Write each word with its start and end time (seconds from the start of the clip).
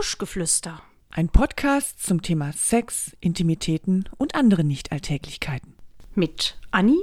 Buschgeflüster. 0.00 0.80
Ein 1.10 1.28
Podcast 1.28 2.02
zum 2.02 2.22
Thema 2.22 2.54
Sex, 2.54 3.14
Intimitäten 3.20 4.08
und 4.16 4.34
andere 4.34 4.64
Nichtalltäglichkeiten. 4.64 5.74
Mit 6.14 6.58
Anni 6.70 6.96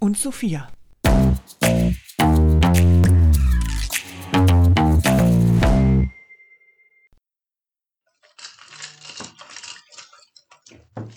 Und 0.00 0.18
Sophia. 0.18 0.66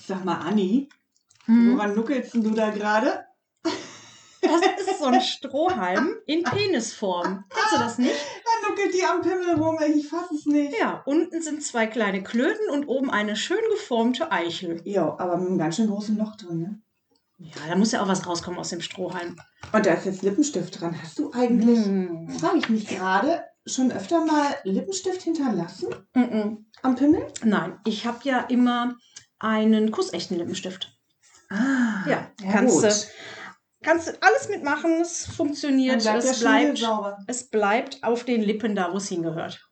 Sag 0.07 0.23
mal, 0.25 0.35
Anni, 0.41 0.89
Hm? 1.45 1.73
woran 1.73 1.95
nuckelst 1.95 2.33
du 2.35 2.51
da 2.51 2.69
gerade? 2.71 3.26
Das 4.41 4.87
ist 4.87 4.99
so 4.99 5.05
ein 5.05 5.21
Strohhalm 5.21 6.15
in 6.25 6.43
Penisform. 6.43 7.45
Kennst 7.49 7.73
du 7.73 7.77
das 7.79 7.97
nicht? 7.97 8.13
Da 8.43 8.69
nuckelt 8.69 8.93
die 8.93 9.03
am 9.03 9.21
Pimmel 9.21 9.55
rum, 9.55 9.77
ich 9.95 10.07
fass 10.07 10.29
es 10.31 10.45
nicht. 10.45 10.77
Ja, 10.79 11.01
unten 11.05 11.41
sind 11.41 11.63
zwei 11.63 11.87
kleine 11.87 12.23
Klöten 12.23 12.69
und 12.69 12.87
oben 12.87 13.09
eine 13.09 13.35
schön 13.35 13.59
geformte 13.71 14.31
Eichel. 14.31 14.81
Jo, 14.85 15.15
aber 15.17 15.37
mit 15.37 15.47
einem 15.49 15.57
ganz 15.57 15.75
schön 15.77 15.87
großen 15.87 16.17
Loch 16.17 16.35
drin, 16.35 16.59
ne? 16.59 16.81
Ja, 17.39 17.51
da 17.69 17.75
muss 17.75 17.91
ja 17.91 18.01
auch 18.01 18.07
was 18.07 18.25
rauskommen 18.25 18.59
aus 18.59 18.69
dem 18.69 18.81
Strohhalm. 18.81 19.35
Und 19.71 19.85
da 19.85 19.93
ist 19.93 20.05
jetzt 20.05 20.23
Lippenstift 20.23 20.81
dran. 20.81 20.95
Hast 21.01 21.19
du 21.19 21.31
eigentlich, 21.33 21.85
Hm. 21.85 22.29
frage 22.39 22.57
ich 22.57 22.69
mich 22.69 22.87
gerade, 22.87 23.43
schon 23.65 23.91
öfter 23.91 24.25
mal 24.25 24.55
Lippenstift 24.63 25.21
hinterlassen 25.21 25.89
Mm-mm. 26.15 26.57
am 26.81 26.95
Pimmel? 26.95 27.27
Nein, 27.43 27.79
ich 27.85 28.05
habe 28.07 28.19
ja 28.23 28.39
immer 28.41 28.95
einen 29.39 29.91
kussechten 29.91 30.37
Lippenstift. 30.37 30.97
Ah, 31.49 32.07
Ja, 32.07 32.27
kannst 32.51 32.75
gut. 32.75 32.83
du 32.85 32.93
kannst 33.87 34.09
du 34.09 34.11
alles 34.21 34.49
mitmachen, 34.49 34.99
es 35.01 35.25
funktioniert, 35.25 36.01
bleibt 36.03 36.23
es 36.25 36.39
bleibt, 36.41 36.85
es 37.27 37.49
bleibt 37.49 38.03
auf 38.03 38.25
den 38.25 38.41
Lippen 38.41 38.75
da, 38.75 38.91
wo 38.91 38.97
es 38.97 39.07
hingehört. 39.07 39.65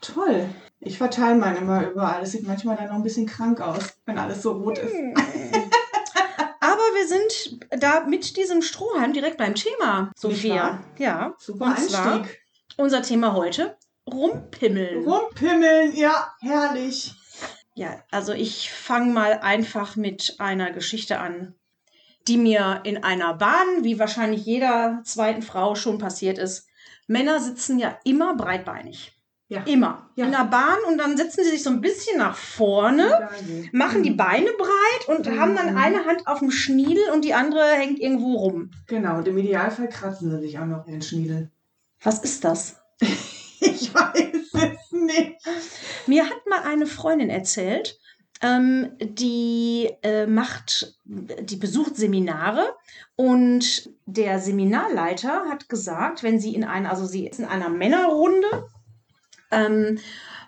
Toll. 0.00 0.48
Ich 0.78 0.96
verteile 0.96 1.34
meinen 1.34 1.58
immer 1.58 1.90
überall. 1.90 2.20
Das 2.20 2.30
sieht 2.30 2.46
manchmal 2.46 2.76
dann 2.76 2.86
noch 2.86 2.94
ein 2.94 3.02
bisschen 3.02 3.26
krank 3.26 3.60
aus, 3.60 3.94
wenn 4.06 4.18
alles 4.18 4.42
so 4.42 4.52
rot 4.52 4.78
ist. 4.78 4.94
Aber 6.60 6.82
wir 6.94 7.08
sind 7.08 7.82
da 7.82 8.04
mit 8.06 8.36
diesem 8.36 8.62
Strohhalm 8.62 9.12
direkt 9.12 9.36
beim 9.36 9.54
Thema, 9.54 10.12
Sophia. 10.16 10.82
Ja. 10.96 11.34
Super 11.38 11.66
Und 11.66 11.78
zwar 11.80 12.14
Einstieg. 12.14 12.40
unser 12.76 13.02
Thema 13.02 13.34
heute: 13.34 13.76
Rumpimmeln. 14.10 15.04
Rumpimmeln, 15.04 15.94
ja, 15.96 16.32
herrlich. 16.40 17.14
Ja, 17.74 18.02
also 18.10 18.32
ich 18.32 18.70
fange 18.70 19.12
mal 19.12 19.40
einfach 19.40 19.96
mit 19.96 20.36
einer 20.38 20.70
Geschichte 20.70 21.18
an, 21.18 21.54
die 22.30 22.36
mir 22.36 22.80
in 22.84 23.02
einer 23.02 23.34
Bahn, 23.34 23.82
wie 23.82 23.98
wahrscheinlich 23.98 24.44
jeder 24.46 25.00
zweiten 25.04 25.42
Frau 25.42 25.74
schon 25.74 25.98
passiert 25.98 26.38
ist. 26.38 26.68
Männer 27.08 27.40
sitzen 27.40 27.80
ja 27.80 27.98
immer 28.04 28.36
breitbeinig. 28.36 29.12
Ja. 29.48 29.64
Immer. 29.64 30.08
Ja. 30.14 30.26
In 30.26 30.30
der 30.30 30.44
Bahn 30.44 30.78
und 30.88 30.96
dann 30.98 31.16
setzen 31.16 31.42
sie 31.42 31.50
sich 31.50 31.64
so 31.64 31.70
ein 31.70 31.80
bisschen 31.80 32.18
nach 32.18 32.36
vorne, 32.36 33.28
machen 33.72 34.04
die 34.04 34.12
Beine 34.12 34.50
breit 34.56 35.08
und 35.18 35.26
Mhm. 35.26 35.40
haben 35.40 35.56
dann 35.56 35.76
eine 35.76 36.04
Hand 36.04 36.28
auf 36.28 36.38
dem 36.38 36.52
Schniedel 36.52 37.02
und 37.12 37.24
die 37.24 37.34
andere 37.34 37.64
hängt 37.72 37.98
irgendwo 37.98 38.36
rum. 38.36 38.70
Genau, 38.86 39.16
und 39.18 39.26
im 39.26 39.36
Idealfall 39.38 39.88
kratzen 39.88 40.30
sie 40.30 40.38
sich 40.38 40.56
auch 40.60 40.66
noch 40.66 40.84
den 40.84 41.02
Schniedel. 41.02 41.50
Was 42.02 42.20
ist 42.20 42.44
das? 42.44 42.76
Ich 43.62 43.92
weiß 43.94 44.52
es 44.54 44.90
nicht. 44.92 45.36
Mir 46.06 46.24
hat 46.24 46.46
mal 46.48 46.62
eine 46.62 46.86
Freundin 46.86 47.28
erzählt, 47.28 47.99
ähm, 48.42 48.92
die 49.00 49.90
äh, 50.02 50.26
macht, 50.26 50.98
die 51.04 51.56
besucht 51.56 51.96
Seminare 51.96 52.74
und 53.16 53.90
der 54.06 54.40
Seminarleiter 54.40 55.44
hat 55.50 55.68
gesagt, 55.68 56.22
wenn 56.22 56.40
sie 56.40 56.54
in 56.54 56.64
einer, 56.64 56.90
also 56.90 57.04
sie 57.04 57.26
ist 57.26 57.38
in 57.38 57.44
einer 57.44 57.68
Männerrunde, 57.68 58.66
ähm, 59.50 59.98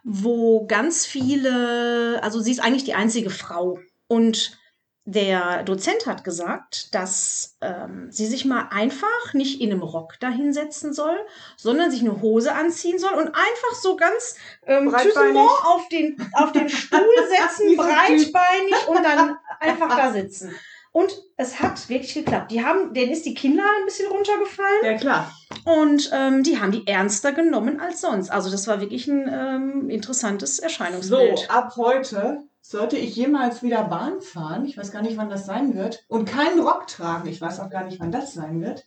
wo 0.04 0.66
ganz 0.66 1.06
viele, 1.06 2.20
also 2.22 2.40
sie 2.40 2.52
ist 2.52 2.60
eigentlich 2.60 2.84
die 2.84 2.94
einzige 2.94 3.30
Frau 3.30 3.78
und 4.08 4.58
der 5.04 5.64
Dozent 5.64 6.06
hat 6.06 6.22
gesagt, 6.22 6.94
dass 6.94 7.56
ähm, 7.60 8.06
sie 8.12 8.26
sich 8.26 8.44
mal 8.44 8.68
einfach 8.70 9.34
nicht 9.34 9.60
in 9.60 9.72
einem 9.72 9.82
Rock 9.82 10.14
dahinsetzen 10.20 10.92
soll, 10.92 11.16
sondern 11.56 11.90
sich 11.90 12.02
eine 12.02 12.20
Hose 12.22 12.54
anziehen 12.54 12.98
soll 13.00 13.14
und 13.14 13.26
einfach 13.28 13.74
so 13.80 13.96
ganz 13.96 14.36
ähm, 14.66 14.94
auf 14.94 15.88
den, 15.90 16.16
auf 16.34 16.52
den 16.52 16.68
Stuhl 16.68 17.00
setzen, 17.28 17.70
so 17.70 17.82
breitbeinig 17.82 18.88
und 18.88 19.02
dann 19.02 19.36
einfach 19.58 19.88
da 19.96 20.12
sitzen. 20.12 20.54
Und 20.92 21.10
es 21.38 21.58
hat 21.58 21.88
wirklich 21.88 22.12
geklappt. 22.14 22.50
Die 22.52 22.62
haben, 22.62 22.92
denen 22.92 23.12
ist 23.12 23.24
die 23.24 23.32
Kinder 23.34 23.64
ein 23.64 23.86
bisschen 23.86 24.08
runtergefallen 24.10 24.84
Ja, 24.84 24.94
klar. 24.98 25.32
und 25.64 26.10
ähm, 26.12 26.42
die 26.42 26.60
haben 26.60 26.70
die 26.70 26.86
ernster 26.86 27.32
genommen 27.32 27.80
als 27.80 28.02
sonst. 28.02 28.30
Also 28.30 28.50
das 28.50 28.68
war 28.68 28.80
wirklich 28.80 29.08
ein 29.08 29.26
ähm, 29.32 29.90
interessantes 29.90 30.58
So, 30.58 30.62
Erscheinungsbild. 30.64 31.50
ab 31.50 31.72
heute 31.76 32.42
sollte 32.62 32.96
ich 32.96 33.14
jemals 33.16 33.62
wieder 33.62 33.84
Bahn 33.84 34.20
fahren, 34.20 34.64
ich 34.64 34.78
weiß 34.78 34.92
gar 34.92 35.02
nicht, 35.02 35.16
wann 35.16 35.28
das 35.28 35.44
sein 35.44 35.74
wird, 35.74 36.04
und 36.08 36.24
keinen 36.24 36.60
Rock 36.60 36.86
tragen, 36.86 37.28
ich 37.28 37.40
weiß 37.40 37.60
auch 37.60 37.68
gar 37.68 37.84
nicht, 37.84 38.00
wann 38.00 38.12
das 38.12 38.32
sein 38.32 38.62
wird, 38.62 38.84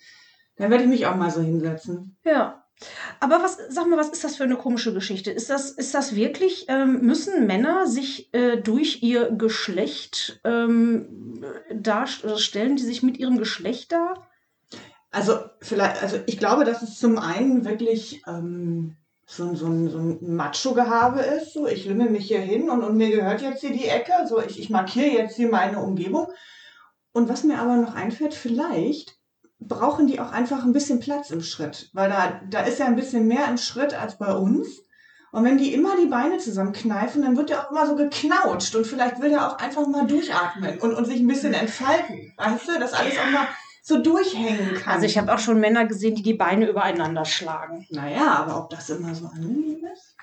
dann 0.56 0.72
werde 0.72 0.86
ich 0.86 0.90
mich 0.90 1.06
auch 1.06 1.16
mal 1.16 1.30
so 1.30 1.42
hinsetzen. 1.42 2.16
Ja. 2.24 2.64
Aber 3.22 3.42
was, 3.42 3.58
sag 3.70 3.88
mal, 3.88 3.98
was 3.98 4.10
ist 4.10 4.24
das 4.24 4.36
für 4.36 4.44
eine 4.44 4.58
komische 4.58 4.94
Geschichte? 4.94 5.32
Ist 5.32 5.50
das, 5.50 5.72
ist 5.72 5.94
das 5.94 6.16
wirklich, 6.16 6.66
ähm, 6.68 7.02
müssen 7.02 7.48
Männer 7.48 7.88
sich 7.88 8.34
äh, 8.34 8.58
durch 8.58 9.02
ihr 9.02 9.32
Geschlecht 9.32 10.42
ähm, 10.44 11.44
darstellen, 11.74 12.38
stellen 12.38 12.76
die 12.76 12.84
sich 12.84 13.02
mit 13.02 13.18
ihrem 13.18 13.38
Geschlecht 13.38 13.94
dar? 13.94 14.28
Also, 15.12 15.40
vielleicht, 15.62 16.04
also 16.04 16.18
ich 16.26 16.38
glaube, 16.38 16.66
dass 16.66 16.82
es 16.82 17.00
zum 17.00 17.18
einen 17.18 17.64
wirklich 17.64 18.22
ähm, 18.28 18.98
so, 19.26 19.44
ein- 19.44 19.56
so, 19.56 19.66
so 19.90 19.98
ein 19.98 20.36
Macho-Gehabe 20.36 21.22
ist. 21.22 21.54
So, 21.54 21.68
ich 21.68 21.86
lümmel 21.86 22.10
mich 22.10 22.28
hier 22.28 22.40
hin 22.42 22.70
und, 22.70 22.84
und 22.84 22.96
mir 22.98 23.10
gehört 23.10 23.42
jetzt 23.42 23.62
hier 23.62 23.72
die 23.72 23.88
Ecke. 23.88 24.14
So, 24.28 24.42
ich, 24.42 24.60
ich 24.60 24.70
markiere 24.70 25.08
jetzt 25.08 25.36
hier 25.36 25.50
meine 25.50 25.80
Umgebung. 25.80 26.28
Und 27.12 27.30
was 27.30 27.44
mir 27.44 27.60
aber 27.60 27.76
noch 27.78 27.96
einfällt, 27.96 28.34
vielleicht 28.34 29.16
brauchen 29.60 30.08
die 30.08 30.20
auch 30.20 30.32
einfach 30.32 30.64
ein 30.64 30.74
bisschen 30.74 31.00
Platz 31.00 31.32
im 31.32 31.42
Schritt. 31.42 31.90
Weil 31.94 32.10
da, 32.10 32.42
da 32.50 32.60
ist 32.62 32.80
ja 32.80 32.86
ein 32.86 32.96
bisschen 32.98 33.28
mehr 33.28 33.48
im 33.48 33.58
Schritt 33.58 33.94
als 33.94 34.18
bei 34.18 34.34
uns. 34.34 34.68
Und 35.32 35.44
wenn 35.44 35.58
die 35.58 35.74
immer 35.74 35.98
die 35.98 36.06
Beine 36.08 36.38
zusammenkneifen, 36.38 37.22
dann 37.22 37.36
wird 37.36 37.50
der 37.50 37.66
auch 37.66 37.72
immer 37.72 37.88
so 37.88 37.96
geknautscht. 37.96 38.76
Und 38.76 38.86
vielleicht 38.88 39.20
will 39.22 39.30
der 39.30 39.48
auch 39.50 39.58
einfach 39.58 39.86
mal 39.88 40.06
durchatmen 40.08 40.80
und, 40.80 40.94
und 40.94 41.06
sich 41.06 41.20
ein 41.20 41.28
bisschen 41.28 41.54
entfalten. 41.54 42.34
Weißt 42.38 42.68
du, 42.68 42.80
dass 42.80 42.94
alles 42.94 43.18
auch 43.18 43.32
mal 43.32 43.48
so 43.86 44.02
durchhängen 44.02 44.74
kann. 44.74 44.96
Also 44.96 45.06
ich 45.06 45.16
habe 45.16 45.32
auch 45.32 45.38
schon 45.38 45.60
Männer 45.60 45.86
gesehen, 45.86 46.16
die 46.16 46.24
die 46.24 46.34
Beine 46.34 46.68
übereinander 46.68 47.24
schlagen. 47.24 47.86
Naja, 47.92 48.34
aber 48.34 48.58
ob 48.58 48.72
das 48.72 48.90
immer 48.90 49.14
so 49.14 49.28
angenehm 49.28 49.86
ist? 49.94 50.16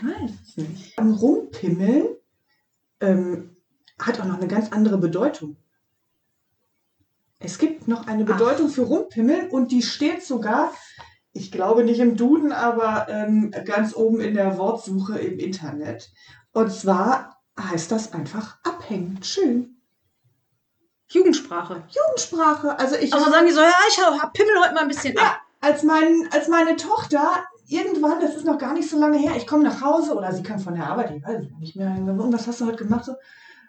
Weiß 0.00 0.30
es 0.46 0.56
nicht. 0.56 0.96
Am 0.96 1.14
Rumpimmeln 1.14 2.06
ähm, 3.00 3.56
hat 3.98 4.20
auch 4.20 4.24
noch 4.24 4.36
eine 4.36 4.46
ganz 4.46 4.70
andere 4.70 4.98
Bedeutung. 4.98 5.56
Es 7.40 7.58
gibt 7.58 7.88
noch 7.88 8.06
eine 8.06 8.22
Ach. 8.22 8.36
Bedeutung 8.36 8.68
für 8.68 8.82
Rumpimmeln 8.82 9.50
und 9.50 9.72
die 9.72 9.82
steht 9.82 10.22
sogar, 10.22 10.72
ich 11.32 11.50
glaube 11.50 11.82
nicht 11.82 11.98
im 11.98 12.16
Duden, 12.16 12.52
aber 12.52 13.08
ähm, 13.08 13.52
ganz 13.64 13.96
oben 13.96 14.20
in 14.20 14.34
der 14.34 14.58
Wortsuche 14.58 15.18
im 15.18 15.40
Internet. 15.40 16.12
Und 16.52 16.72
zwar 16.72 17.42
heißt 17.58 17.90
das 17.90 18.12
einfach 18.12 18.60
abhängen. 18.62 19.24
Schön. 19.24 19.77
Jugendsprache. 21.08 21.82
Jugendsprache. 21.88 22.78
Also 22.78 22.96
ich 22.96 23.12
Also 23.12 23.30
sagen 23.30 23.46
die 23.46 23.52
so, 23.52 23.60
ja, 23.60 23.72
ich 23.88 23.98
hab 23.98 24.32
Pimmel 24.32 24.54
heute 24.62 24.74
mal 24.74 24.82
ein 24.82 24.88
bisschen 24.88 25.16
ab. 25.18 25.40
Ja, 25.62 25.68
als, 25.68 25.82
mein, 25.82 26.28
als 26.32 26.48
meine 26.48 26.76
Tochter 26.76 27.44
irgendwann, 27.68 28.20
das 28.20 28.34
ist 28.34 28.44
noch 28.44 28.58
gar 28.58 28.72
nicht 28.72 28.88
so 28.88 28.98
lange 28.98 29.18
her, 29.18 29.32
ich 29.36 29.46
komme 29.46 29.64
nach 29.64 29.80
Hause 29.80 30.14
oder 30.14 30.32
sie 30.32 30.42
kam 30.42 30.58
von 30.58 30.74
der 30.74 30.86
Arbeit, 30.86 31.12
ich 31.16 31.22
weiß 31.22 31.38
nicht 31.60 31.76
mehr. 31.76 31.94
Was 32.00 32.46
hast 32.46 32.60
du 32.60 32.66
heute 32.66 32.84
gemacht? 32.84 33.04
So, 33.04 33.12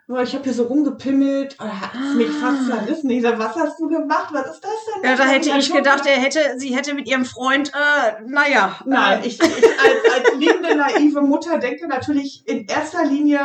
"Oh, 0.07 0.17
ich 0.17 0.33
habe 0.33 0.43
hier 0.43 0.53
so 0.53 0.63
rumgepimmelt, 0.63 1.57
oh, 1.59 1.63
da 1.63 1.81
hat 1.81 1.91
es 1.95 2.15
mich 2.15 2.29
fast 2.29 2.65
zerrissen. 2.67 3.09
Ich 3.09 3.21
sag, 3.21 3.37
was 3.39 3.55
hast 3.55 3.79
du 3.79 3.87
gemacht? 3.87 4.29
Was 4.31 4.55
ist 4.55 4.63
das 4.63 4.71
denn? 4.95 5.09
Ja, 5.09 5.15
da 5.17 5.23
hätte 5.25 5.49
ich 5.49 5.71
gedacht, 5.73 6.05
er 6.05 6.17
hätte, 6.17 6.39
sie 6.57 6.75
hätte 6.75 6.93
mit 6.93 7.07
ihrem 7.07 7.25
Freund, 7.25 7.71
äh, 7.73 8.21
naja. 8.25 8.79
Nein, 8.85 9.21
äh, 9.21 9.27
ich, 9.27 9.39
ich 9.41 9.43
als, 9.43 10.13
als 10.13 10.35
liebende, 10.37 10.75
naive 10.75 11.21
Mutter 11.21 11.57
denke 11.59 11.87
natürlich 11.87 12.43
in 12.47 12.65
erster 12.67 13.05
Linie 13.05 13.39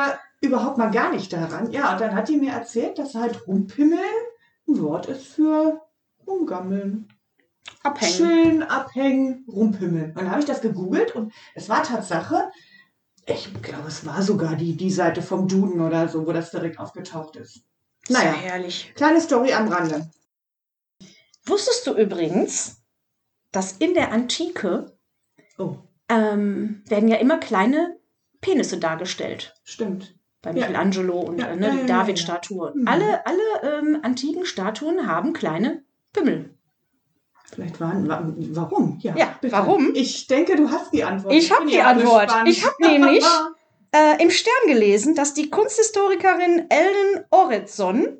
überhaupt 0.45 0.79
mal 0.79 0.91
gar 0.91 1.11
nicht 1.13 1.33
daran. 1.33 1.71
Ja, 1.73 1.93
und 1.93 2.01
dann 2.01 2.15
hat 2.15 2.29
die 2.29 2.37
mir 2.37 2.53
erzählt, 2.53 2.99
dass 2.99 3.15
halt 3.15 3.47
rumpimmeln 3.47 4.01
ein 4.69 4.81
Wort 4.81 5.07
ist 5.07 5.27
für 5.27 5.81
rumgammeln. 6.27 7.09
abhängen. 7.83 8.13
Schön 8.15 8.63
abhängen, 8.63 9.45
rumpimmeln. 9.49 10.11
Und 10.11 10.17
dann 10.17 10.31
habe 10.31 10.41
ich 10.41 10.47
das 10.47 10.61
gegoogelt 10.63 11.15
und 11.15 11.33
es 11.55 11.69
war 11.69 11.83
Tatsache, 11.83 12.51
ich 13.27 13.51
glaube, 13.63 13.89
es 13.89 14.05
war 14.07 14.23
sogar 14.23 14.55
die, 14.57 14.77
die 14.77 14.91
Seite 14.91 15.23
vom 15.23 15.49
Duden 15.49 15.81
oder 15.81 16.09
so, 16.09 16.27
wo 16.27 16.33
das 16.33 16.51
direkt 16.51 16.79
aufgetaucht 16.79 17.37
ist. 17.37 17.63
Naja. 18.09 18.33
Naja, 18.33 18.41
herrlich. 18.43 18.93
kleine 18.95 19.21
Story 19.21 19.53
am 19.55 19.69
Rande. 19.69 20.11
Wusstest 21.47 21.87
du 21.87 21.95
übrigens, 21.95 22.83
dass 23.53 23.73
in 23.73 23.95
der 23.95 24.13
Antike 24.13 24.97
Oh, 25.59 25.77
ähm, 26.09 26.83
werden 26.87 27.09
ja 27.09 27.17
immer 27.17 27.39
kleine 27.39 27.99
Penisse 28.41 28.79
dargestellt? 28.79 29.55
stimmt. 29.65 30.14
Bei 30.45 30.51
Ja. 30.51 30.57
Michelangelo 30.67 31.19
und 31.21 31.39
Ja, 31.39 31.47
äh, 31.47 31.51
ja, 31.51 31.57
ne, 31.57 31.67
ja, 31.67 31.73
die 31.73 31.79
ja, 31.81 31.87
David-Statue. 31.87 32.73
Mhm. 32.77 32.87
Alle, 32.89 33.27
alle 33.27 33.79
ähm, 33.79 33.99
antiken 34.03 34.45
Statuen 34.45 35.07
haben 35.07 35.33
kleine 35.33 35.83
Pimmel. 36.13 36.51
Vielleicht 37.53 37.81
waren, 37.81 38.09
wa- 38.09 38.33
warum? 38.53 38.99
Ja, 39.03 39.15
bitte. 39.41 39.53
warum? 39.55 39.93
Ich 39.95 40.27
denke, 40.27 40.57
du 40.57 40.71
hast 40.71 40.93
die 40.93 41.05
Antwort. 41.05 41.33
Ich 41.35 41.51
hab 41.51 41.61
bin 41.61 41.69
die 41.69 41.75
ja 41.77 41.87
Antwort. 41.87 42.27
gespannt. 42.27 42.49
Ich 42.49 42.65
hab 42.67 42.79
nämlich- 42.81 43.25
äh, 43.93 44.23
im 44.23 44.31
Stern 44.31 44.67
gelesen, 44.67 45.15
dass 45.15 45.35
die 45.35 45.51
Kunsthistorikerin 45.51 46.67
Ellen 46.69 47.25
Orredson 47.31 48.19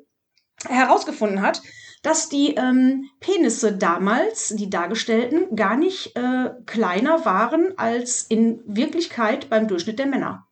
herausgefunden 0.67 1.41
hat, 1.41 1.61
dass 2.01 2.29
die 2.29 2.55
ähm, 2.55 3.09
Penisse 3.19 3.73
damals, 3.75 4.49
die 4.55 4.69
dargestellten, 4.69 5.55
gar 5.55 5.75
nicht 5.75 6.15
äh, 6.15 6.51
kleiner 6.65 7.25
waren 7.25 7.77
als 7.77 8.23
in 8.23 8.61
Wirklichkeit 8.65 9.49
beim 9.49 9.67
Durchschnitt 9.67 9.99
der 9.99 10.05
Männer. 10.05 10.47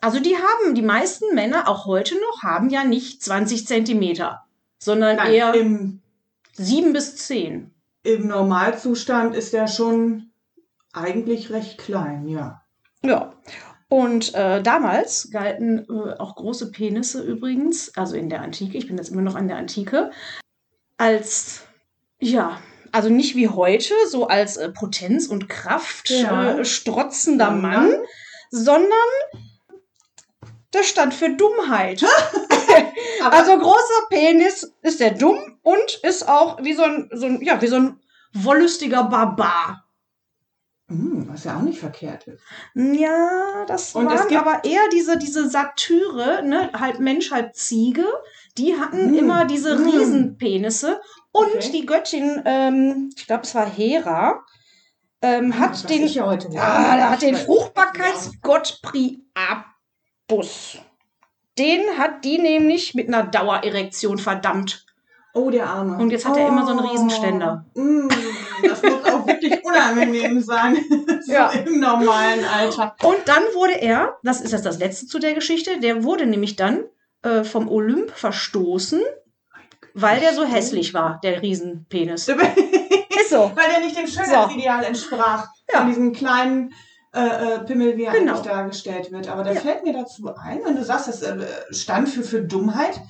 Also 0.00 0.20
die 0.20 0.36
haben, 0.36 0.74
die 0.74 0.82
meisten 0.82 1.34
Männer, 1.34 1.68
auch 1.68 1.84
heute 1.86 2.14
noch, 2.14 2.42
haben 2.42 2.70
ja 2.70 2.84
nicht 2.84 3.22
20 3.22 3.66
Zentimeter, 3.66 4.44
sondern 4.78 5.16
Nein, 5.16 5.32
eher 5.32 5.54
im, 5.54 6.00
7 6.54 6.92
bis 6.92 7.16
10. 7.16 7.70
im 8.02 8.26
Normalzustand 8.28 9.34
ist 9.34 9.52
der 9.52 9.66
schon 9.66 10.30
eigentlich 10.92 11.50
recht 11.50 11.78
klein, 11.78 12.26
ja. 12.28 12.62
Ja. 13.04 13.32
Und 13.88 14.34
äh, 14.34 14.62
damals 14.62 15.30
galten 15.32 15.80
äh, 15.80 16.14
auch 16.18 16.36
große 16.36 16.70
Penisse 16.70 17.22
übrigens, 17.22 17.96
also 17.96 18.14
in 18.16 18.28
der 18.30 18.40
Antike, 18.40 18.78
ich 18.78 18.86
bin 18.86 18.96
jetzt 18.96 19.10
immer 19.10 19.22
noch 19.22 19.34
an 19.34 19.48
der 19.48 19.56
Antike, 19.56 20.12
als, 20.96 21.62
ja, 22.20 22.60
also 22.92 23.08
nicht 23.08 23.34
wie 23.36 23.48
heute, 23.48 23.94
so 24.08 24.28
als 24.28 24.56
äh, 24.56 24.68
Potenz 24.70 25.26
und 25.26 25.48
Kraft 25.48 26.08
Ja. 26.10 26.58
äh, 26.58 26.64
strotzender 26.64 27.50
Mann, 27.50 27.92
sondern 28.50 28.92
das 30.72 30.86
stand 30.86 31.14
für 31.14 31.30
Dummheit. 31.30 32.04
Also 33.30 33.58
großer 33.58 34.06
Penis 34.08 34.72
ist 34.82 35.00
der 35.00 35.10
dumm 35.10 35.58
und 35.62 36.00
ist 36.02 36.26
auch 36.28 36.62
wie 36.62 36.72
so 36.72 36.84
ein, 36.84 37.10
so 37.12 37.26
ein, 37.26 37.42
ja, 37.42 37.60
wie 37.60 37.66
so 37.66 37.76
ein 37.76 38.00
wollüstiger 38.32 39.04
Barbar. 39.04 39.84
Hm, 40.88 41.28
was 41.28 41.44
ja 41.44 41.56
auch 41.56 41.62
nicht 41.62 41.78
verkehrt 41.80 42.26
ist. 42.26 42.42
Ja, 42.74 43.64
das 43.66 43.94
Und 43.94 44.06
waren 44.06 44.36
aber 44.36 44.64
eher 44.64 44.88
diese, 44.92 45.18
diese 45.18 45.48
Satyre, 45.50 46.42
ne, 46.44 46.70
halb 46.72 46.98
Mensch, 47.00 47.30
halb 47.30 47.54
Ziege. 47.54 48.06
Die 48.58 48.76
hatten 48.78 49.12
Mm, 49.12 49.14
immer 49.14 49.44
diese 49.44 49.76
mm. 49.76 49.88
Riesenpenisse. 49.88 51.00
Und 51.32 51.48
Okay. 51.56 51.70
die 51.72 51.86
Göttin, 51.86 52.42
ähm, 52.44 53.10
ich 53.16 53.26
glaube, 53.26 53.42
es 53.42 53.54
war 53.54 53.66
Hera, 53.66 54.44
ähm, 55.22 55.52
Das 55.56 55.82
hat 55.82 55.90
den, 55.90 56.06
ja 56.08 56.32
ja, 56.32 56.96
der 56.96 57.10
hat 57.10 57.22
den. 57.22 57.36
Fruchtbarkeitsgott 57.36 58.80
Priapus. 60.30 60.78
Den 61.58 61.98
hat 61.98 62.24
die 62.24 62.38
nämlich 62.38 62.94
mit 62.94 63.08
einer 63.08 63.24
Dauererektion 63.24 64.18
verdammt. 64.18 64.86
Oh, 65.34 65.50
der 65.50 65.66
Arme. 65.68 65.96
Und 65.98 66.10
jetzt 66.10 66.26
hat 66.26 66.36
er 66.36 66.48
immer 66.48 66.64
so 66.64 66.70
einen 66.72 66.80
Oh. 66.80 66.90
Riesenständer. 66.90 67.64
Mm, 67.74 68.08
das 68.62 68.82
muss 68.82 69.04
auch 69.04 69.26
wirklich 69.26 69.64
unangenehm 69.64 70.40
sein. 70.40 70.76
so 71.24 71.32
Ja. 71.32 71.50
im 71.50 71.78
normalen 71.78 72.44
Alter. 72.44 72.96
Und 73.02 73.18
dann 73.26 73.42
wurde 73.54 73.80
er, 73.80 74.16
das 74.22 74.40
ist 74.40 74.52
jetzt 74.52 74.66
das 74.66 74.78
letzte 74.78 75.06
zu 75.06 75.18
der 75.18 75.34
Geschichte, 75.34 75.78
der 75.78 76.02
wurde 76.02 76.26
nämlich 76.26 76.56
dann 76.56 76.84
äh, 77.22 77.44
vom 77.44 77.68
Olymp 77.68 78.10
verstoßen, 78.10 79.00
weil 79.94 80.18
der 80.20 80.34
so 80.34 80.44
hässlich 80.44 80.94
war, 80.94 81.20
der 81.22 81.42
Riesenpenis. 81.42 82.28
Ist 83.20 83.30
so. 83.30 83.52
Weil 83.54 83.70
der 83.70 83.80
nicht 83.80 83.96
dem 83.98 84.06
Schönheitsideal 84.06 84.84
entsprach. 84.84 85.48
Ja. 85.72 85.80
Von 85.80 85.88
diesem 85.88 86.12
kleinen 86.12 86.72
äh, 87.12 87.54
äh, 87.56 87.58
Pimmel, 87.64 87.96
wie 87.96 88.04
er 88.04 88.12
Genau. 88.12 88.32
eigentlich 88.34 88.46
dargestellt 88.46 89.10
wird. 89.12 89.28
Aber 89.28 89.42
da 89.44 89.52
Ja. 89.52 89.60
fällt 89.60 89.84
mir 89.84 89.92
dazu 89.92 90.32
ein, 90.36 90.60
wenn 90.64 90.76
du 90.76 90.84
sagst, 90.84 91.08
das 91.08 91.22
äh, 91.22 91.44
stand 91.70 92.08
für, 92.08 92.22
für 92.22 92.42
Dummheit. 92.42 93.00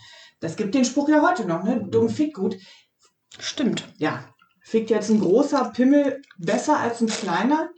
Das 0.41 0.57
gibt 0.57 0.75
den 0.75 0.85
Spruch 0.87 1.09
ja 1.09 1.21
heute 1.23 1.45
noch, 1.47 1.63
ne? 1.65 1.85
Dumm 1.91 2.09
fickt 2.09 2.35
gut. 2.35 2.57
Stimmt. 3.39 3.85
Ja. 3.99 4.25
Fickt 4.63 4.91
jetzt 4.91 5.11
ein 5.11 5.21
großer 5.21 5.71
Pimmel 5.75 6.23
besser 6.39 6.79
als 6.79 7.01
ein 7.01 7.09
kleiner? 7.09 7.71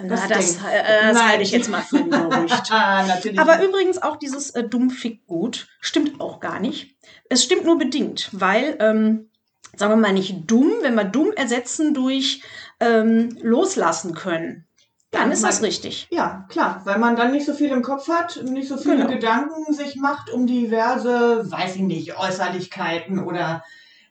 Na, 0.00 0.08
Das 0.08 0.28
das, 0.28 0.56
Ding. 0.58 0.64
äh, 0.70 1.12
das 1.12 1.22
halte 1.22 1.42
ich 1.42 1.50
jetzt 1.52 1.68
mal 1.70 1.82
für. 1.82 1.98
Aber 3.38 3.56
nicht. 3.58 3.68
übrigens 3.68 4.02
auch 4.02 4.16
dieses 4.16 4.50
äh, 4.50 4.64
dumm 4.64 4.90
fick 4.90 5.26
gut 5.26 5.68
stimmt 5.80 6.20
auch 6.20 6.40
gar 6.40 6.60
nicht. 6.60 6.96
Es 7.28 7.44
stimmt 7.44 7.64
nur 7.64 7.78
bedingt, 7.78 8.30
weil, 8.32 8.76
ähm, 8.80 9.30
sagen 9.76 9.92
wir 9.92 9.96
mal 9.96 10.12
nicht 10.12 10.50
dumm, 10.50 10.72
wenn 10.80 10.94
wir 10.94 11.04
dumm 11.04 11.32
ersetzen 11.32 11.92
durch 11.94 12.42
ähm, 12.82 13.36
loslassen 13.42 14.14
können, 14.14 14.66
dann 15.12 15.28
Ja, 15.28 15.32
ist 15.34 15.44
das 15.44 15.60
man- 15.60 15.66
richtig. 15.66 16.08
Ja, 16.10 16.46
klar, 16.48 16.80
weil 16.84 16.98
man 16.98 17.16
dann 17.16 17.30
nicht 17.32 17.46
so 17.46 17.54
viel 17.54 17.70
im 17.70 17.82
Kopf 17.82 18.08
hat, 18.08 18.42
nicht 18.44 18.68
so 18.68 18.76
viele 18.76 18.96
Genau. 18.96 19.08
Gedanken 19.10 19.72
sich 19.72 19.96
macht 19.96 20.30
um 20.30 20.46
diverse, 20.46 21.50
weiß 21.50 21.76
ich 21.76 21.82
nicht, 21.82 22.18
Äußerlichkeiten 22.18 23.18
oder 23.22 23.62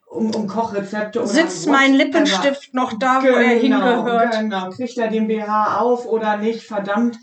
um, 0.05 0.33
um 0.35 0.47
Kochrezepte 0.47 1.19
oder 1.19 1.27
Sitzt 1.29 1.67
mein 1.67 1.93
Lippenstift 1.93 2.73
noch 2.73 2.93
da, 2.99 3.21
wo 3.23 3.27
er 3.27 3.57
hingehört? 3.59 4.39
Genau, 4.39 4.69
kriegt 4.69 4.97
er 4.97 5.07
den 5.09 5.27
BH 5.27 5.79
auf 5.79 6.05
oder 6.05 6.37
nicht, 6.37 6.63
verdammt. 6.63 7.17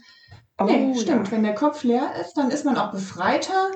Nee, 0.61 0.93
Oh, 0.93 0.99
stimmt, 0.99 1.27
ja. 1.29 1.33
wenn 1.33 1.43
der 1.45 1.55
Kopf 1.55 1.85
leer 1.85 2.11
ist, 2.21 2.35
dann 2.35 2.51
ist 2.51 2.65
man 2.65 2.77
auch 2.77 2.91
befreiter. 2.91 3.71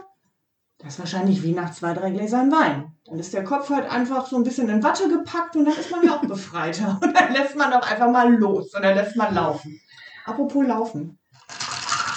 Das 0.83 0.95
ist 0.95 0.99
wahrscheinlich 0.99 1.43
wie 1.43 1.53
nach 1.53 1.73
zwei, 1.73 1.95
drei 1.95 2.11
Gläsern 2.11 2.51
Wein. 2.51 2.93
Dann 3.07 3.19
ist 3.19 3.33
der 3.33 3.45
Kopf 3.45 3.71
halt 3.71 3.89
einfach 3.89 4.27
so 4.27 4.37
ein 4.37 4.43
bisschen 4.43 4.69
in 4.69 4.83
Watte 4.83 5.09
gepackt 5.09 5.55
und 5.57 5.67
dann 5.67 5.79
ist 5.79 5.91
man 5.91 6.05
ja 6.05 6.17
auch 6.17 6.23
befreiter. 6.27 6.99
Und 7.01 7.17
dann 7.17 7.33
lässt 7.33 7.57
man 7.57 7.71
doch 7.71 7.89
einfach 7.89 8.11
mal 8.11 8.35
los 8.35 8.75
und 8.75 8.83
dann 8.83 8.97
lässt 8.97 9.17
man 9.17 9.35
laufen. 9.35 9.81
Apropos 10.25 10.67
laufen. 10.67 11.19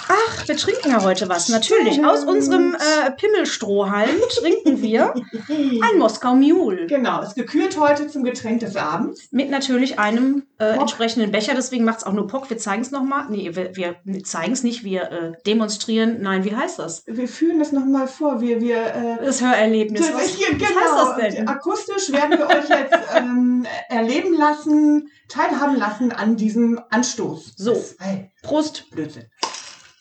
Ach, 0.08 0.48
wir 0.48 0.56
trinken 0.56 0.90
ja 0.90 1.02
heute 1.02 1.28
was. 1.28 1.48
Natürlich. 1.48 2.04
Aus 2.04 2.24
unserem 2.24 2.74
äh, 2.74 3.10
Pimmelstrohhalm 3.12 4.16
trinken 4.30 4.80
wir 4.82 5.14
ein 5.48 5.98
Moskau 5.98 6.34
Mule. 6.34 6.86
Genau, 6.86 7.22
ist 7.22 7.34
gekühlt 7.34 7.78
heute 7.78 8.06
zum 8.06 8.22
Getränk 8.22 8.60
des 8.60 8.76
Abends. 8.76 9.28
Mit 9.32 9.50
natürlich 9.50 9.98
einem 9.98 10.44
äh, 10.58 10.78
entsprechenden 10.78 11.32
Becher. 11.32 11.54
Deswegen 11.54 11.84
macht 11.84 11.98
es 11.98 12.04
auch 12.04 12.12
nur 12.12 12.26
Pock. 12.28 12.48
Wir 12.50 12.58
zeigen 12.58 12.82
es 12.82 12.90
nochmal. 12.90 13.26
Nee, 13.30 13.50
wir, 13.54 13.74
wir 13.74 13.96
zeigen 14.24 14.52
es 14.52 14.62
nicht. 14.62 14.84
Wir 14.84 15.10
äh, 15.10 15.32
demonstrieren. 15.46 16.18
Nein, 16.20 16.44
wie 16.44 16.54
heißt 16.54 16.78
das? 16.78 17.02
Wir 17.06 17.28
führen 17.28 17.58
das 17.58 17.72
nochmal 17.72 18.06
vor. 18.06 18.40
Wir, 18.40 18.60
wir, 18.60 18.86
äh, 18.86 19.24
Das 19.24 19.40
Hörerlebnis. 19.42 20.12
Was, 20.12 20.28
Hier, 20.28 20.48
was 20.60 20.68
heißt 20.68 21.26
das 21.28 21.34
denn? 21.34 21.48
Akustisch 21.48 22.12
werden 22.12 22.38
wir 22.38 22.46
euch 22.46 22.68
jetzt 22.68 22.94
ähm, 23.16 23.66
erleben 23.88 24.34
lassen, 24.34 25.10
teilhaben 25.28 25.76
lassen 25.76 26.12
an 26.12 26.36
diesem 26.36 26.80
Anstoß. 26.90 27.54
So. 27.56 27.72
Das, 27.72 27.96
hey, 27.98 28.30
Prost. 28.42 28.88
Blödsinn. 28.90 29.24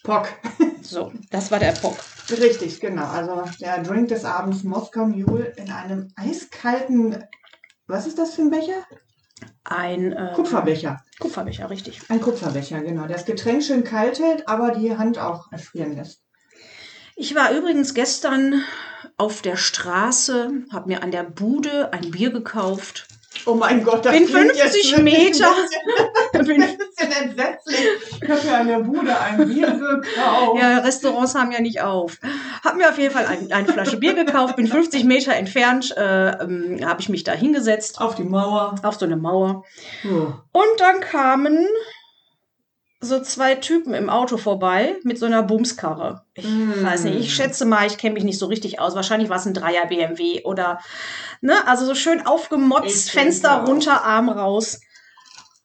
Pock. 0.05 0.29
So, 0.85 1.11
das 1.31 1.49
war 1.49 1.57
der 1.57 1.71
Pock. 1.71 1.97
Richtig, 2.29 2.79
genau. 2.79 3.07
Also 3.07 3.43
der 3.59 3.81
Drink 3.81 4.09
des 4.09 4.23
Abends 4.23 4.63
Moskau 4.63 5.07
Mule 5.07 5.51
in 5.57 5.71
einem 5.71 6.13
eiskalten, 6.15 7.23
was 7.87 8.05
ist 8.05 8.19
das 8.19 8.35
für 8.35 8.43
ein 8.43 8.51
Becher? 8.51 8.85
Ein 9.63 10.13
äh, 10.13 10.33
Kupferbecher. 10.35 11.03
Kupferbecher, 11.19 11.71
richtig. 11.71 12.01
Ein 12.09 12.21
Kupferbecher, 12.21 12.81
genau. 12.81 13.07
Der 13.07 13.17
das 13.17 13.25
Getränk 13.25 13.63
schön 13.63 13.83
kalt 13.83 14.19
hält, 14.19 14.47
aber 14.47 14.71
die 14.75 14.95
Hand 14.95 15.17
auch 15.17 15.51
erfrieren 15.51 15.95
lässt. 15.95 16.21
Ich 17.15 17.33
war 17.33 17.51
übrigens 17.51 17.95
gestern 17.95 18.63
auf 19.17 19.41
der 19.41 19.55
Straße, 19.55 20.51
habe 20.71 20.87
mir 20.87 21.01
an 21.01 21.09
der 21.09 21.23
Bude 21.23 21.93
ein 21.93 22.11
Bier 22.11 22.31
gekauft. 22.31 23.07
Oh 23.47 23.53
mein 23.55 23.83
Gott, 23.83 24.05
das 24.05 24.13
Bin 24.13 24.25
klingt 24.25 24.55
jetzt 24.55 24.73
50 24.75 24.97
wirklich 24.97 25.03
Meter. 25.03 25.51
Ein 26.33 26.45
Bin, 26.45 26.57
bisschen, 26.57 26.61
ein 26.61 26.77
bisschen 26.77 27.11
entsetzlich. 27.29 27.87
Ich 28.23 28.29
habe 28.29 28.41
ja 28.47 28.57
an 28.59 28.67
der 28.67 28.79
Bude 28.79 29.19
ein 29.19 29.47
Bier 29.47 29.67
gekauft. 29.67 30.59
ja, 30.59 30.77
Restaurants 30.79 31.35
haben 31.35 31.51
ja 31.51 31.61
nicht 31.61 31.81
auf. 31.81 32.17
Hab 32.63 32.75
mir 32.75 32.89
auf 32.89 32.97
jeden 32.97 33.13
Fall 33.13 33.25
ein, 33.27 33.51
eine 33.51 33.67
Flasche 33.67 33.97
Bier 33.97 34.13
gekauft, 34.15 34.55
bin 34.55 34.67
50 34.67 35.03
Meter 35.03 35.33
entfernt, 35.33 35.95
äh, 35.95 36.29
ähm, 36.41 36.79
habe 36.83 37.01
ich 37.01 37.09
mich 37.09 37.23
da 37.23 37.33
hingesetzt 37.33 38.01
Auf 38.01 38.15
die 38.15 38.23
Mauer. 38.23 38.75
auf 38.81 38.95
so 38.95 39.05
eine 39.05 39.17
Mauer. 39.17 39.63
Oh. 40.05 40.33
Und 40.51 40.79
dann 40.79 40.99
kamen 41.01 41.67
so 43.05 43.21
zwei 43.21 43.55
Typen 43.55 43.93
im 43.93 44.09
Auto 44.09 44.37
vorbei 44.37 44.97
mit 45.03 45.17
so 45.17 45.25
einer 45.25 45.43
Bumskarre. 45.43 46.23
Ich 46.33 46.45
Mm. 46.45 46.83
weiß 46.83 47.05
nicht, 47.05 47.19
ich 47.19 47.33
schätze 47.33 47.65
mal, 47.65 47.87
ich 47.87 47.97
kenne 47.97 48.15
mich 48.15 48.23
nicht 48.23 48.37
so 48.39 48.47
richtig 48.47 48.79
aus. 48.79 48.95
Wahrscheinlich 48.95 49.29
war 49.29 49.37
es 49.37 49.45
ein 49.45 49.53
Dreier 49.53 49.85
BMW 49.85 50.43
oder, 50.43 50.79
ne, 51.41 51.67
also 51.67 51.85
so 51.85 51.95
schön 51.95 52.25
aufgemotzt, 52.25 53.07
Ich 53.07 53.11
Fenster 53.11 53.63
runter, 53.65 54.03
Arm 54.03 54.29
raus. 54.29 54.81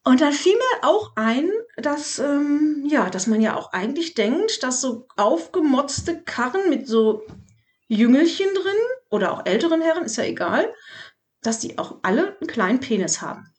Und 0.04 0.20
dann 0.20 0.32
fiel 0.32 0.54
mir 0.54 0.88
auch 0.88 1.12
ein, 1.16 1.50
dass, 1.76 2.18
ähm, 2.18 2.85
ja, 2.88 3.11
dass 3.11 3.26
man 3.26 3.40
ja 3.40 3.56
auch 3.56 3.73
eigentlich 3.73 4.14
denkt, 4.14 4.62
dass 4.62 4.80
so 4.80 5.06
aufgemotzte 5.16 6.23
Karren 6.23 6.70
mit 6.70 6.87
so 6.87 7.23
Jüngelchen 7.88 8.49
drin 8.54 8.76
oder 9.11 9.32
auch 9.32 9.44
älteren 9.44 9.82
Herren, 9.82 10.04
ist 10.04 10.16
ja 10.16 10.25
egal, 10.25 10.73
dass 11.42 11.59
die 11.59 11.78
auch 11.78 11.97
alle 12.02 12.37
einen 12.40 12.49
kleinen 12.49 12.80
Penis 12.80 13.20
haben. 13.20 13.52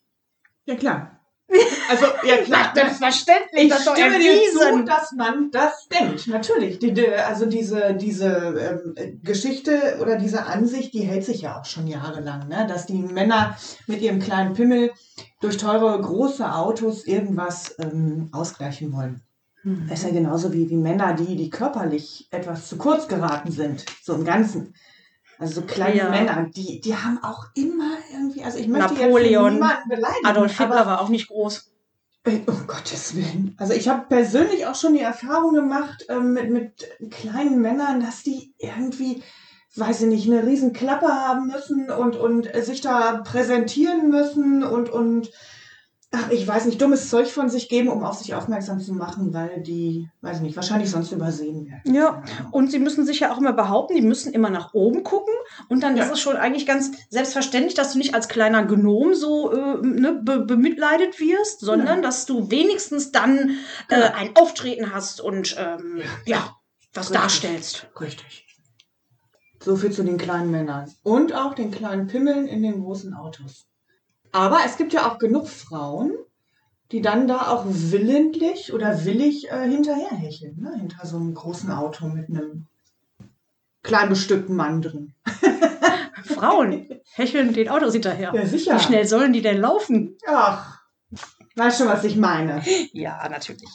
Ja, 0.65 0.75
klar. 0.75 1.20
Also, 1.89 2.05
ja, 2.24 2.38
klar. 2.38 2.72
Selbstverständlich, 2.74 3.65
Ich 3.65 3.74
stimme 3.74 4.20
dir 4.20 4.51
zu, 4.51 4.84
dass 4.84 5.12
man 5.12 5.51
das 5.51 5.88
denkt. 5.88 6.27
Natürlich. 6.27 6.79
Die, 6.79 6.93
die, 6.93 7.08
also 7.08 7.46
diese, 7.46 7.93
diese 7.96 8.84
ähm, 8.98 9.20
Geschichte 9.24 9.98
oder 10.01 10.15
diese 10.15 10.46
Ansicht, 10.46 10.93
die 10.93 11.01
hält 11.01 11.25
sich 11.25 11.41
ja 11.41 11.60
auch 11.60 11.65
schon 11.65 11.88
jahrelang, 11.88 12.48
ne? 12.48 12.65
dass 12.67 12.86
die 12.86 13.00
Männer 13.00 13.58
mit 13.88 14.01
ihrem 14.01 14.20
kleinen 14.20 14.53
Pimmel 14.53 14.91
durch 15.41 15.58
teure 15.58 16.00
große 16.00 16.53
Autos 16.53 17.05
irgendwas 17.05 17.75
ähm, 17.79 18.29
ausgleichen 18.31 18.93
wollen. 18.93 19.22
Das 19.63 20.00
ist 20.00 20.05
ja 20.05 20.12
genauso 20.12 20.53
wie, 20.53 20.70
wie 20.70 20.77
Männer, 20.77 21.13
die, 21.13 21.36
die 21.36 21.51
körperlich 21.51 22.27
etwas 22.31 22.67
zu 22.67 22.77
kurz 22.77 23.08
geraten 23.08 23.51
sind, 23.51 23.86
so 24.01 24.15
im 24.15 24.25
Ganzen. 24.25 24.74
Also 25.41 25.62
so 25.62 25.67
kleine 25.67 25.95
Ja. 25.98 26.10
Männer, 26.10 26.48
die, 26.55 26.79
die 26.81 26.95
haben 26.95 27.17
auch 27.24 27.45
immer 27.55 27.98
irgendwie, 28.13 28.43
also 28.43 28.60
ich 28.60 28.67
möchte 28.67 28.93
Napoleon, 28.93 29.45
jetzt 29.45 29.53
niemanden 29.53 29.89
beleidigen. 29.89 30.25
Adolf 30.25 30.57
Hitler 30.57 30.86
war 30.86 31.01
auch 31.01 31.10
nicht 31.10 31.27
groß. 31.27 31.71
äh, 32.25 32.39
um 32.45 32.67
Gottes 32.67 33.15
Willen. 33.15 33.55
Also 33.57 33.74
ich 33.74 33.89
habe 33.89 34.05
persönlich 34.07 34.67
auch 34.67 34.75
schon 34.75 34.93
die 34.93 35.01
Erfahrung 35.01 35.55
gemacht 35.55 36.05
ähm, 36.10 36.33
mit, 36.33 36.51
mit 36.51 37.12
kleinen 37.12 37.60
Männern, 37.60 38.00
dass 38.01 38.21
die 38.21 38.53
irgendwie, 38.60 39.24
weiß 39.75 40.01
ich 40.01 40.07
nicht, 40.07 40.27
eine 40.31 40.45
riesen 40.45 40.74
Klappe 40.74 41.07
haben 41.07 41.48
müssen 41.48 41.89
und, 41.89 42.15
und 42.15 42.53
äh, 42.53 42.62
sich 42.62 42.81
da 42.81 43.21
präsentieren 43.24 44.12
müssen 44.12 44.63
und, 44.63 44.89
und 44.89 45.31
ach, 46.13 46.29
ich 46.29 46.45
weiß 46.45 46.65
nicht, 46.65 46.81
dummes 46.81 47.09
Zeug 47.09 47.31
von 47.31 47.49
sich 47.49 47.69
geben, 47.69 47.87
um 47.89 48.03
auf 48.03 48.15
sich 48.17 48.35
aufmerksam 48.35 48.79
zu 48.81 48.93
machen, 48.93 49.33
weil 49.33 49.61
die, 49.61 50.09
weiß 50.21 50.37
ich 50.37 50.43
nicht, 50.43 50.55
wahrscheinlich 50.57 50.89
sonst 50.91 51.11
übersehen 51.13 51.65
werden. 51.67 51.93
Ja, 51.95 52.21
und 52.51 52.69
sie 52.69 52.79
müssen 52.79 53.05
sich 53.05 53.21
ja 53.21 53.33
auch 53.33 53.37
immer 53.37 53.53
behaupten, 53.53 53.95
die 53.95 54.01
müssen 54.01 54.33
immer 54.33 54.49
nach 54.49 54.73
oben 54.73 55.03
gucken. 55.03 55.33
Und 55.69 55.83
dann 55.83 55.95
Ja. 55.95 56.03
ist 56.03 56.11
es 56.11 56.19
schon 56.19 56.35
eigentlich 56.35 56.65
ganz 56.65 56.91
selbstverständlich, 57.09 57.75
dass 57.75 57.93
du 57.93 57.97
nicht 57.97 58.13
als 58.13 58.27
kleiner 58.27 58.65
Gnom 58.65 59.13
so 59.13 59.51
äh, 59.53 59.77
ne, 59.85 60.13
be 60.21 60.41
bemitleidet 60.41 61.19
wirst, 61.19 61.61
sondern 61.61 62.01
dass 62.01 62.25
du 62.25 62.51
wenigstens 62.51 63.11
dann 63.11 63.37
äh, 63.37 63.53
Genau. 63.87 64.07
ein 64.13 64.35
Auftreten 64.35 64.93
hast 64.93 65.21
und 65.21 65.55
ähm, 65.57 66.01
ja, 66.25 66.55
was 66.93 67.05
Richtig. 67.09 67.21
darstellst. 67.21 67.87
Richtig. 68.01 68.45
So 69.63 69.75
viel 69.77 69.91
zu 69.91 70.03
den 70.03 70.17
kleinen 70.17 70.51
Männern. 70.51 70.91
Und 71.03 71.33
auch 71.35 71.53
den 71.53 71.71
kleinen 71.71 72.07
Pimmeln 72.07 72.47
in 72.47 72.63
den 72.63 72.81
großen 72.81 73.13
Autos. 73.13 73.67
Aber 74.31 74.59
es 74.65 74.77
gibt 74.77 74.93
ja 74.93 75.09
auch 75.09 75.17
genug 75.17 75.47
Frauen, 75.47 76.11
die 76.91 77.01
dann 77.01 77.27
da 77.27 77.47
auch 77.47 77.65
willentlich 77.67 78.73
oder 78.73 79.05
willig 79.05 79.50
äh, 79.50 79.67
hinterherhecheln. 79.67 80.59
Ne? 80.59 80.75
Hinter 80.77 81.05
so 81.05 81.17
einem 81.17 81.33
großen 81.33 81.71
Auto 81.71 82.07
mit 82.07 82.29
einem 82.29 82.67
klein 83.83 84.09
bestückten 84.09 84.55
Mann 84.55 84.81
drin. 84.81 85.13
Frauen 86.23 86.88
hecheln 87.13 87.53
den 87.53 87.69
Autos 87.69 87.93
hinterher. 87.93 88.31
Ja, 88.33 88.45
sicher. 88.45 88.75
Wie 88.75 88.79
schnell 88.79 89.05
sollen 89.05 89.33
die 89.33 89.41
denn 89.41 89.57
laufen? 89.57 90.17
Ach, 90.27 90.81
weißt 91.55 91.79
schon, 91.79 91.88
was 91.88 92.03
ich 92.03 92.15
meine. 92.15 92.61
Ja, 92.93 93.27
natürlich. 93.29 93.69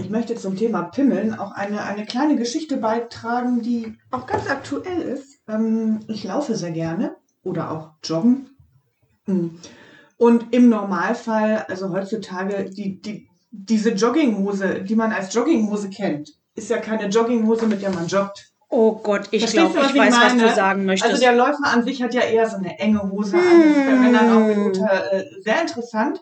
Ich 0.00 0.10
möchte 0.10 0.36
zum 0.36 0.56
Thema 0.56 0.84
Pimmeln 0.84 1.34
auch 1.34 1.52
eine, 1.52 1.82
eine 1.82 2.06
kleine 2.06 2.36
Geschichte 2.36 2.76
beitragen, 2.76 3.62
die 3.62 3.98
auch 4.10 4.26
ganz 4.26 4.48
aktuell 4.48 5.00
ist. 5.00 5.40
Ähm, 5.48 6.00
ich 6.08 6.24
laufe 6.24 6.54
sehr 6.54 6.70
gerne 6.70 7.16
oder 7.42 7.70
auch 7.70 7.90
joggen. 8.04 8.57
Hm. 9.28 9.58
Und 10.16 10.52
im 10.52 10.68
Normalfall, 10.68 11.64
also 11.68 11.92
heutzutage, 11.92 12.68
die, 12.70 13.00
die, 13.00 13.28
diese 13.50 13.90
Jogginghose, 13.90 14.82
die 14.82 14.96
man 14.96 15.12
als 15.12 15.32
Jogginghose 15.32 15.90
kennt, 15.90 16.32
ist 16.56 16.70
ja 16.70 16.78
keine 16.78 17.06
Jogginghose, 17.06 17.66
mit 17.66 17.82
der 17.82 17.90
man 17.90 18.08
joggt. 18.08 18.50
Oh 18.70 18.96
Gott, 18.96 19.28
ich 19.30 19.46
glaube, 19.46 19.76
was 19.76 19.90
ich 19.90 19.94
ich 19.94 20.00
weiß, 20.00 20.12
was 20.12 20.34
meine? 20.34 20.48
du 20.48 20.54
sagen 20.54 20.84
möchtest. 20.84 21.12
Also 21.12 21.22
der 21.22 21.34
Läufer 21.34 21.72
an 21.72 21.84
sich 21.84 22.02
hat 22.02 22.12
ja 22.12 22.20
eher 22.22 22.50
so 22.50 22.56
eine 22.56 22.78
enge 22.78 23.00
Hose 23.10 23.36
an. 23.36 23.62
Das 23.62 23.66
ist 23.66 23.86
bei 23.86 23.92
Hm. 23.92 24.00
Männern 24.02 24.32
auch 24.32 24.40
mitunter 24.46 25.12
äh, 25.12 25.24
sehr 25.40 25.60
interessant. 25.62 26.20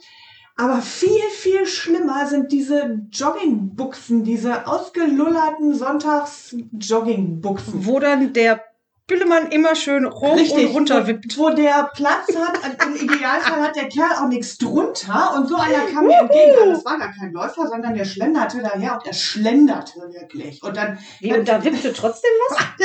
Aber 0.58 0.80
viel, 0.80 1.20
viel 1.32 1.66
schlimmer 1.66 2.26
sind 2.26 2.50
diese 2.52 3.02
Joggingbuchsen, 3.12 4.24
diese 4.24 4.66
ausgelullerten 4.66 5.74
Sonntags-Joggingbuchsen. 5.74 7.84
Wo 7.84 7.98
dann 7.98 8.32
der 8.32 8.62
Pillemann 9.06 9.52
immer 9.52 9.76
schön 9.76 10.04
rum 10.04 10.40
und 10.40 10.74
runter 10.74 11.06
wippt. 11.06 11.38
Wo, 11.38 11.44
wo 11.44 11.50
der 11.50 11.90
Platz 11.94 12.26
hat, 12.34 12.58
im 12.84 12.96
Idealfall 12.96 13.62
hat 13.62 13.76
der 13.76 13.88
Kerl 13.88 14.10
auch 14.18 14.26
nichts 14.26 14.58
drunter 14.58 15.34
und 15.36 15.48
so 15.48 15.54
einer 15.54 15.86
kam 15.92 16.06
mir 16.06 16.18
entgegen. 16.18 16.72
Das 16.72 16.84
war 16.84 16.98
gar 16.98 17.12
kein 17.12 17.32
Läufer, 17.32 17.68
sondern 17.68 17.94
der 17.94 18.04
schlenderte 18.04 18.60
daher 18.60 18.94
und 18.94 19.06
er 19.06 19.14
schlenderte 19.14 19.92
wirklich. 20.10 20.60
Und 20.62 20.76
dann, 20.76 20.98
Wie, 21.20 21.32
und 21.32 21.46
da 21.46 21.62
wippte 21.62 21.92
trotzdem 21.92 22.30
was? 22.48 22.58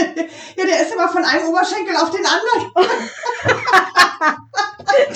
ja, 0.58 0.66
der 0.66 0.82
ist 0.82 0.94
immer 0.94 1.10
von 1.10 1.26
einem 1.26 1.48
Oberschenkel 1.48 1.96
auf 1.96 2.12
den 2.12 2.24
anderen. 2.24 2.72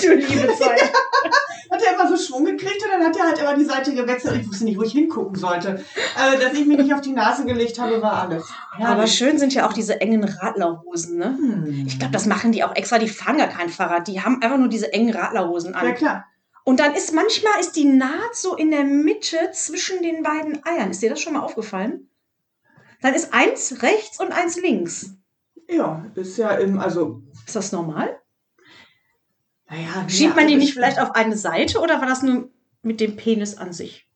du 0.00 0.14
liebe 0.14 0.54
Zeit. 0.56 0.92
hat 1.70 1.82
er 1.82 1.94
immer 1.94 2.05
so 2.16 2.26
Schwung 2.26 2.44
gekriegt 2.44 2.82
und 2.84 2.90
dann 2.92 3.04
hat 3.04 3.16
er 3.16 3.24
halt 3.24 3.38
immer 3.38 3.54
die 3.54 3.64
Seite 3.64 3.94
gewechselt. 3.94 4.40
Ich 4.40 4.48
wusste 4.48 4.64
nicht, 4.64 4.78
wo 4.78 4.82
ich 4.82 4.92
hingucken 4.92 5.34
sollte. 5.36 5.84
Also, 6.18 6.40
dass 6.42 6.52
ich 6.54 6.66
mich 6.66 6.78
nicht 6.78 6.94
auf 6.94 7.00
die 7.00 7.12
Nase 7.12 7.44
gelegt 7.44 7.78
habe, 7.78 8.00
war 8.02 8.22
alles. 8.22 8.44
Aber 8.74 8.84
Herrlich. 8.84 9.14
schön 9.14 9.38
sind 9.38 9.54
ja 9.54 9.68
auch 9.68 9.72
diese 9.72 10.00
engen 10.00 10.24
Radlerhosen, 10.24 11.18
ne? 11.18 11.36
Hm. 11.38 11.84
Ich 11.86 11.98
glaube, 11.98 12.12
das 12.12 12.26
machen 12.26 12.52
die 12.52 12.64
auch 12.64 12.74
extra. 12.74 12.98
Die 12.98 13.08
fahren 13.08 13.38
gar 13.38 13.48
kein 13.48 13.68
Fahrrad. 13.68 14.08
Die 14.08 14.20
haben 14.22 14.42
einfach 14.42 14.58
nur 14.58 14.68
diese 14.68 14.92
engen 14.92 15.14
Radlerhosen 15.14 15.72
Ja, 15.72 15.80
an. 15.80 15.94
klar. 15.94 16.24
Und 16.64 16.80
dann 16.80 16.94
ist 16.94 17.12
manchmal 17.14 17.60
ist 17.60 17.76
die 17.76 17.84
Naht 17.84 18.34
so 18.34 18.56
in 18.56 18.70
der 18.72 18.82
Mitte 18.84 19.36
zwischen 19.52 20.02
den 20.02 20.22
beiden 20.24 20.64
Eiern. 20.66 20.90
Ist 20.90 21.00
dir 21.02 21.10
das 21.10 21.20
schon 21.20 21.34
mal 21.34 21.40
aufgefallen? 21.40 22.08
Dann 23.02 23.14
ist 23.14 23.32
eins 23.32 23.82
rechts 23.82 24.18
und 24.18 24.32
eins 24.32 24.56
links. 24.60 25.10
Ja, 25.68 26.04
ist 26.14 26.38
ja 26.38 26.50
im, 26.52 26.78
also, 26.80 27.22
Ist 27.46 27.54
das 27.54 27.70
normal? 27.72 28.18
Naja. 29.68 30.08
Schiebt 30.08 30.36
man 30.36 30.44
ja, 30.44 30.48
die 30.48 30.54
also 30.54 30.58
nicht 30.58 30.68
ich- 30.68 30.74
vielleicht 30.74 30.98
auf 31.00 31.14
eine 31.14 31.36
Seite 31.36 31.80
oder 31.80 32.00
war 32.00 32.06
das 32.06 32.22
nur 32.22 32.48
mit 32.82 33.00
dem 33.00 33.16
Penis 33.16 33.56
an 33.56 33.72
sich? 33.72 34.06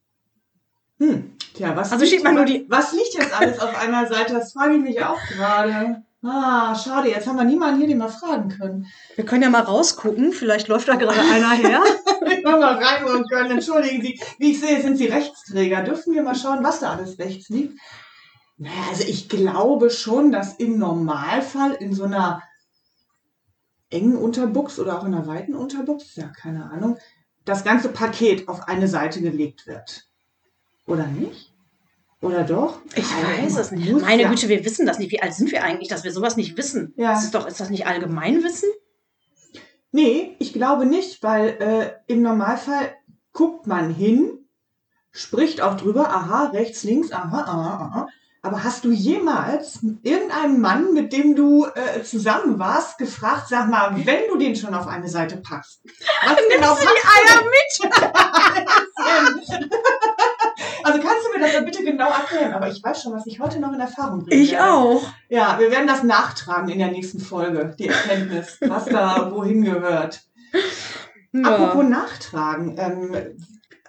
Hm. 0.98 1.32
Tja, 1.54 1.74
was, 1.76 1.92
Also 1.92 2.04
schiebt 2.06 2.24
man 2.24 2.34
nur 2.34 2.44
die- 2.44 2.66
was 2.68 2.92
liegt 2.92 3.14
jetzt 3.14 3.32
alles 3.38 3.58
auf 3.58 3.76
einer 3.82 4.06
Seite? 4.06 4.34
Das 4.34 4.52
frage 4.52 4.74
ich 4.76 4.82
mich 4.82 5.02
auch 5.02 5.18
gerade. 5.36 6.02
Ah, 6.22 6.74
schade, 6.74 7.08
jetzt 7.08 7.26
haben 7.26 7.36
wir 7.38 7.44
niemanden 7.44 7.78
hier, 7.78 7.88
den 7.88 7.96
wir 7.96 8.10
fragen 8.10 8.50
können. 8.50 8.86
Wir 9.16 9.24
können 9.24 9.42
ja 9.42 9.48
mal 9.48 9.62
rausgucken. 9.62 10.32
Vielleicht 10.34 10.68
läuft 10.68 10.86
da 10.88 10.96
gerade 10.96 11.18
einer 11.32 11.52
her. 11.52 11.80
Wir 12.26 12.42
mal 12.42 12.74
reinholen 12.76 13.24
können. 13.26 13.52
Entschuldigen 13.52 14.02
Sie, 14.02 14.20
wie 14.38 14.50
ich 14.52 14.60
sehe, 14.60 14.82
sind 14.82 14.98
Sie 14.98 15.06
Rechtsträger. 15.06 15.82
Dürfen 15.82 16.12
wir 16.14 16.22
mal 16.22 16.34
schauen, 16.34 16.62
was 16.62 16.80
da 16.80 16.92
alles 16.92 17.18
rechts 17.18 17.48
liegt? 17.48 17.78
Naja, 18.58 18.74
also 18.90 19.04
ich 19.04 19.30
glaube 19.30 19.88
schon, 19.88 20.30
dass 20.30 20.52
im 20.56 20.78
Normalfall 20.78 21.72
in 21.72 21.94
so 21.94 22.04
einer 22.04 22.42
engen 23.90 24.16
Unterbuchs 24.16 24.78
oder 24.78 24.98
auch 24.98 25.04
in 25.04 25.14
einer 25.14 25.26
weiten 25.26 25.54
Unterbuchs, 25.54 26.16
ja, 26.16 26.28
keine 26.28 26.70
Ahnung, 26.70 26.96
das 27.44 27.64
ganze 27.64 27.88
Paket 27.88 28.48
auf 28.48 28.68
eine 28.68 28.88
Seite 28.88 29.20
gelegt 29.20 29.66
wird. 29.66 30.08
Oder 30.86 31.06
nicht? 31.06 31.52
Oder 32.20 32.44
doch? 32.44 32.80
Ich 32.94 33.08
Keine 33.08 33.44
weiß 33.44 33.56
es 33.56 33.70
nicht. 33.70 33.90
Muss 33.90 34.02
Meine 34.02 34.22
ja. 34.22 34.28
Güte, 34.28 34.48
wir 34.48 34.64
wissen 34.64 34.84
das 34.84 34.98
nicht. 34.98 35.10
Wie 35.10 35.22
alt 35.22 35.32
sind 35.32 35.50
wir 35.52 35.64
eigentlich, 35.64 35.88
dass 35.88 36.04
wir 36.04 36.12
sowas 36.12 36.36
nicht 36.36 36.56
wissen? 36.56 36.92
Ja. 36.96 37.12
Das 37.14 37.24
ist 37.24 37.34
doch, 37.34 37.46
ist 37.46 37.60
das 37.60 37.70
nicht 37.70 37.86
Allgemeinwissen? 37.86 38.68
Nee, 39.92 40.36
ich 40.38 40.52
glaube 40.52 40.84
nicht, 40.84 41.22
weil 41.22 41.48
äh, 41.60 42.12
im 42.12 42.22
Normalfall 42.22 42.92
guckt 43.32 43.66
man 43.66 43.92
hin, 43.92 44.46
spricht 45.10 45.62
auch 45.62 45.76
drüber, 45.76 46.10
aha, 46.10 46.48
rechts, 46.48 46.84
links, 46.84 47.10
aha, 47.10 47.42
aha, 47.42 47.84
aha. 47.84 48.08
Aber 48.42 48.64
hast 48.64 48.84
du 48.84 48.90
jemals 48.90 49.80
irgendeinen 50.02 50.62
Mann, 50.62 50.94
mit 50.94 51.12
dem 51.12 51.36
du 51.36 51.66
äh, 51.66 52.02
zusammen 52.02 52.58
warst, 52.58 52.96
gefragt, 52.96 53.48
sag 53.50 53.68
mal, 53.68 53.94
wenn 54.06 54.28
du 54.28 54.38
den 54.38 54.56
schon 54.56 54.72
auf 54.72 54.86
eine 54.86 55.08
Seite 55.08 55.36
packst, 55.36 55.82
was 56.24 56.36
genau 56.48 56.74
du 56.74 56.80
die 56.80 56.86
machst 57.04 57.84
du 57.84 57.88
mit? 57.90 57.92
also 60.84 61.00
kannst 61.00 61.26
du 61.26 61.38
mir 61.38 61.40
das 61.40 61.64
bitte 61.64 61.84
genau 61.84 62.08
erklären? 62.08 62.54
Aber 62.54 62.68
ich 62.68 62.82
weiß 62.82 63.02
schon, 63.02 63.12
was 63.12 63.26
ich 63.26 63.40
heute 63.40 63.60
noch 63.60 63.74
in 63.74 63.80
Erfahrung 63.80 64.24
bringe. 64.24 64.42
auch. 64.58 65.02
Ja, 65.28 65.58
wir 65.58 65.70
werden 65.70 65.86
das 65.86 66.02
nachtragen 66.02 66.70
in 66.70 66.78
der 66.78 66.90
nächsten 66.90 67.20
Folge, 67.20 67.74
die 67.78 67.88
Erkenntnis, 67.88 68.56
was 68.62 68.86
da 68.86 69.30
wohin 69.32 69.62
gehört. 69.62 70.22
Apropos 71.42 71.84
Nachtragen. 71.84 72.76
Ähm, 72.78 73.36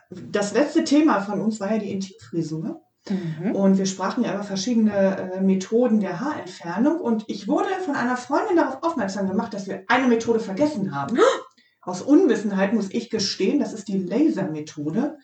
das 0.10 0.52
letzte 0.52 0.84
Thema 0.84 1.22
von 1.22 1.40
uns 1.40 1.62
war 1.62 1.72
ja 1.72 1.78
die 1.78 1.92
Intimfrisur. 1.92 2.82
Mhm. 3.10 3.56
Und 3.56 3.78
wir 3.78 3.86
sprachen 3.86 4.24
ja 4.24 4.34
über 4.34 4.44
verschiedene 4.44 5.34
äh, 5.34 5.42
Methoden 5.42 6.00
der 6.00 6.20
Haarentfernung. 6.20 7.00
Und 7.00 7.26
ich 7.28 7.48
wurde 7.48 7.70
von 7.84 7.96
einer 7.96 8.18
Freundin 8.18 8.58
darauf 8.58 8.84
aufmerksam 8.84 9.28
gemacht, 9.28 9.54
dass 9.54 9.68
wir 9.68 9.84
eine 9.88 10.08
Methode 10.08 10.40
vergessen 10.40 10.96
haben. 10.96 11.18
Aus 11.82 12.04
Unwissenheit 12.04 12.74
muss 12.74 12.92
ich 12.92 13.10
gestehen, 13.10 13.60
das 13.60 13.74
ist 13.74 13.88
die 13.88 13.98
Lasermethode. 13.98 15.18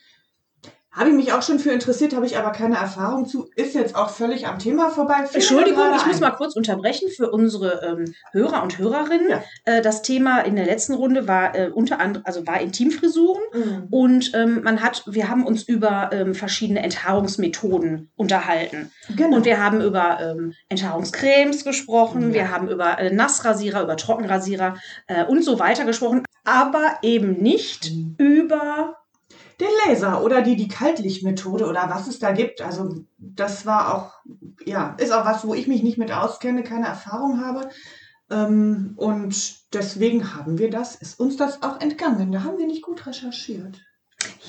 Habe 0.98 1.10
ich 1.12 1.16
mich 1.16 1.32
auch 1.32 1.44
schon 1.44 1.60
für 1.60 1.72
interessiert, 1.72 2.16
habe 2.16 2.25
ich 2.25 2.38
aber 2.38 2.51
keine 2.51 2.75
Erfahrung 2.77 3.25
zu. 3.27 3.50
Ist 3.56 3.75
jetzt 3.75 3.96
auch 3.96 4.10
völlig 4.10 4.48
am 4.48 4.58
Thema 4.58 4.89
vorbei. 4.89 5.22
Mir 5.22 5.30
Entschuldigung, 5.36 5.84
ich 5.96 6.06
muss 6.06 6.20
mal 6.20 6.32
kurz 6.32 6.56
unterbrechen 6.56 7.10
für 7.16 7.30
unsere 7.30 7.82
ähm, 7.86 8.13
Hörer 8.32 8.63
und 8.63 8.77
Hörerinnen. 8.80 9.30
Ja. 9.30 9.44
Äh, 9.66 9.82
das 9.82 10.01
Thema 10.01 10.39
in 10.39 10.56
der 10.56 10.66
letzten 10.66 10.94
Runde 10.96 11.27
war 11.27 11.56
äh, 11.56 11.70
unter 11.70 12.00
anderem, 12.00 12.25
also 12.25 12.48
war 12.48 12.60
Intimfrisuren. 12.60 13.42
Mhm. 13.54 13.88
Und 13.92 14.32
ähm, 14.34 14.62
man 14.63 14.82
hat, 14.82 15.04
wir 15.06 15.30
haben 15.30 15.46
uns 15.46 15.63
über 15.63 16.10
ähm, 16.12 16.34
verschiedene 16.34 16.82
Enthaarungsmethoden 16.82 18.10
unterhalten. 18.16 18.92
Genau. 19.16 19.38
Und 19.38 19.46
wir 19.46 19.63
haben 19.63 19.82
über 19.82 20.20
ähm, 20.20 20.54
Enthaarungscremes 20.70 21.63
gesprochen, 21.63 22.30
Ja. 22.30 22.34
wir 22.34 22.51
haben 22.51 22.70
über 22.70 22.98
äh, 23.00 23.13
Nassrasierer, 23.13 23.84
über 23.84 23.98
Trockenrasierer 23.98 24.77
äh, 25.08 25.25
und 25.25 25.44
so 25.44 25.60
weiter 25.60 25.86
gesprochen, 25.86 26.24
aber 26.44 26.98
eben 27.04 27.34
nicht 27.42 27.92
Mhm. 27.92 28.16
über 28.18 28.96
Den 29.60 29.70
Laser 29.86 30.24
oder 30.24 30.42
die, 30.42 30.56
die 30.56 30.68
Kaltlichtmethode 30.68 31.66
oder 31.66 31.90
was 31.90 32.08
es 32.08 32.20
da 32.20 32.32
gibt. 32.32 32.62
Also 32.62 33.04
das 33.18 33.66
war 33.66 33.96
auch, 33.96 34.14
ja, 34.66 34.96
ist 35.00 35.12
auch 35.12 35.26
was, 35.26 35.46
wo 35.48 35.54
ich 35.54 35.68
mich 35.68 35.82
nicht 35.82 35.98
mit 35.98 36.12
auskenne, 36.12 36.64
keine 36.64 36.88
Erfahrung 36.88 37.44
habe. 37.44 37.70
Ähm, 38.30 38.94
und 38.98 39.74
deswegen 39.74 40.36
haben 40.36 40.58
wir 40.60 40.70
das, 40.70 40.96
ist 40.96 41.20
uns 41.20 41.38
das 41.38 41.64
auch 41.64 41.80
entgangen. 41.82 42.32
Da 42.32 42.44
haben 42.44 42.58
wir 42.58 42.68
nicht 42.68 42.84
gut 42.84 43.06
recherchiert. 43.08 43.82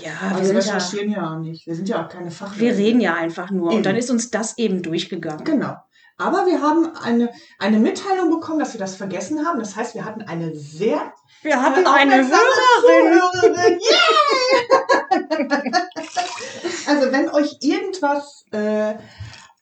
ja, 0.03 0.13
Also 0.21 0.41
wir, 0.41 0.47
sind 0.47 0.55
ja, 0.57 0.61
recherchieren 0.75 1.11
ja 1.11 1.33
auch 1.33 1.39
nicht. 1.39 1.67
Wir 1.67 1.75
sind 1.75 1.89
ja 1.89 2.05
auch 2.05 2.09
keine 2.09 2.31
Fachleute. 2.31 2.61
wir 2.61 2.77
reden 2.77 3.01
ja 3.01 3.15
einfach 3.15 3.51
nur 3.51 3.71
Eben. 3.71 3.79
und 3.79 3.87
dann 3.87 3.97
ist 3.97 4.11
uns 4.11 4.31
das 4.31 4.59
eben 4.59 4.83
durchgegangen. 4.83 5.45
Genau. 5.45 5.77
Aber 6.21 6.47
wir 6.47 6.61
haben 6.61 6.97
eine, 6.97 7.31
eine 7.61 7.79
Mitteilung 7.79 8.31
bekommen, 8.31 8.59
dass 8.59 8.73
wir 8.75 8.81
das 8.81 8.97
vergessen 8.97 9.47
haben. 9.47 9.61
Das 9.61 9.77
heißt, 9.77 9.95
wir 9.95 10.05
hatten 10.05 10.23
eine 10.23 10.55
sehr 10.57 11.13
Wir 11.43 11.63
hatten 11.63 11.85
äh, 11.85 11.89
eine 11.89 12.17
Hörerin. 12.17 13.21
Zuhörerin. 13.31 13.79
Yay! 13.79 14.88
Also 16.87 17.13
wenn 17.13 17.29
euch 17.31 17.57
irgendwas 17.61 18.45
äh, 18.53 18.95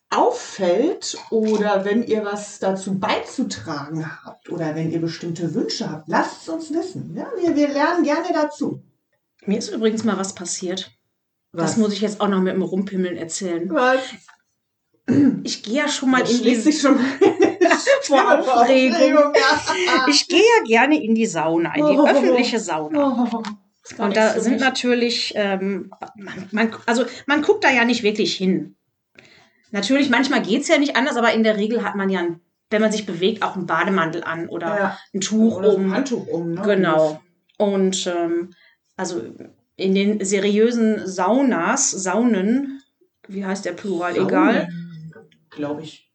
auffällt 0.09 1.17
oder 1.31 1.83
wenn 1.85 2.03
ihr 2.03 2.23
was 2.23 2.59
dazu 2.59 2.97
beizutragen 2.99 4.09
habt 4.23 4.49
oder 4.49 4.75
wenn 4.75 4.91
ihr 4.91 5.01
bestimmte 5.01 5.53
Wünsche 5.53 5.89
habt, 5.89 6.07
lasst 6.07 6.43
es 6.43 6.49
uns 6.49 6.73
wissen. 6.73 7.13
Ja, 7.15 7.27
wir, 7.39 7.55
wir 7.55 7.67
lernen 7.69 8.03
gerne 8.03 8.27
dazu. 8.33 8.81
Mir 9.45 9.57
ist 9.59 9.69
übrigens 9.69 10.03
mal 10.03 10.17
was 10.17 10.33
passiert. 10.35 10.91
Das 11.53 11.71
Was? 11.71 11.77
muss 11.77 11.93
ich 11.93 12.01
jetzt 12.01 12.21
auch 12.21 12.27
noch 12.27 12.41
mit 12.41 12.53
dem 12.53 12.61
Rumpimmeln 12.61 13.17
erzählen. 13.17 13.69
Was? 13.71 13.99
Ich 15.43 15.63
gehe 15.63 15.75
ja 15.75 15.87
schon 15.87 16.11
mal 16.11 16.19
in 16.29 16.43
die 16.43 16.71
schon 16.73 16.99
vor 18.03 18.39
Aufregung. 18.39 19.33
Ich 20.09 20.27
gehe 20.27 20.39
ja 20.41 20.63
gerne 20.65 21.01
in 21.01 21.15
die 21.15 21.25
Sauna, 21.25 21.73
in 21.75 21.85
die 21.85 21.97
Oh. 21.97 22.05
öffentliche 22.05 22.59
Sauna. 22.59 23.29
Oh, 23.33 23.43
Und 23.97 24.15
da 24.15 24.39
sind 24.39 24.59
natürlich, 24.59 25.33
ähm, 25.35 25.91
man, 26.15 26.49
man, 26.51 26.75
also 26.85 27.05
man 27.25 27.41
guckt 27.41 27.63
da 27.63 27.71
ja 27.71 27.85
nicht 27.85 28.03
wirklich 28.03 28.35
hin. 28.35 28.75
Natürlich, 29.71 30.09
manchmal 30.09 30.41
geht 30.41 30.61
es 30.61 30.67
ja 30.67 30.77
nicht 30.77 30.95
anders, 30.95 31.17
aber 31.17 31.33
in 31.33 31.43
der 31.43 31.57
Regel 31.57 31.83
hat 31.83 31.95
man 31.95 32.09
ja, 32.09 32.25
wenn 32.69 32.81
man 32.81 32.91
sich 32.91 33.05
bewegt, 33.05 33.43
auch 33.43 33.55
einen 33.55 33.65
Bademantel 33.65 34.23
an 34.23 34.47
oder 34.49 34.67
ja. 34.67 34.97
ein 35.13 35.21
Tuch 35.21 35.57
Oder 35.57 35.71
so 35.71 35.77
ein 35.77 35.85
um. 35.85 35.93
Handtuch 35.93 36.27
um. 36.27 36.53
Ne? 36.53 36.61
Genau. 36.63 37.21
Und 37.57 38.07
ähm, 38.07 38.53
also 38.95 39.21
in 39.75 39.95
den 39.95 40.23
seriösen 40.23 41.07
Saunas, 41.07 41.91
Saunen, 41.91 42.81
wie 43.27 43.45
heißt 43.45 43.65
der 43.65 43.73
Plural, 43.73 44.17
egal, 44.17 44.69
Glaube 45.49 45.83
ich. 45.83 46.06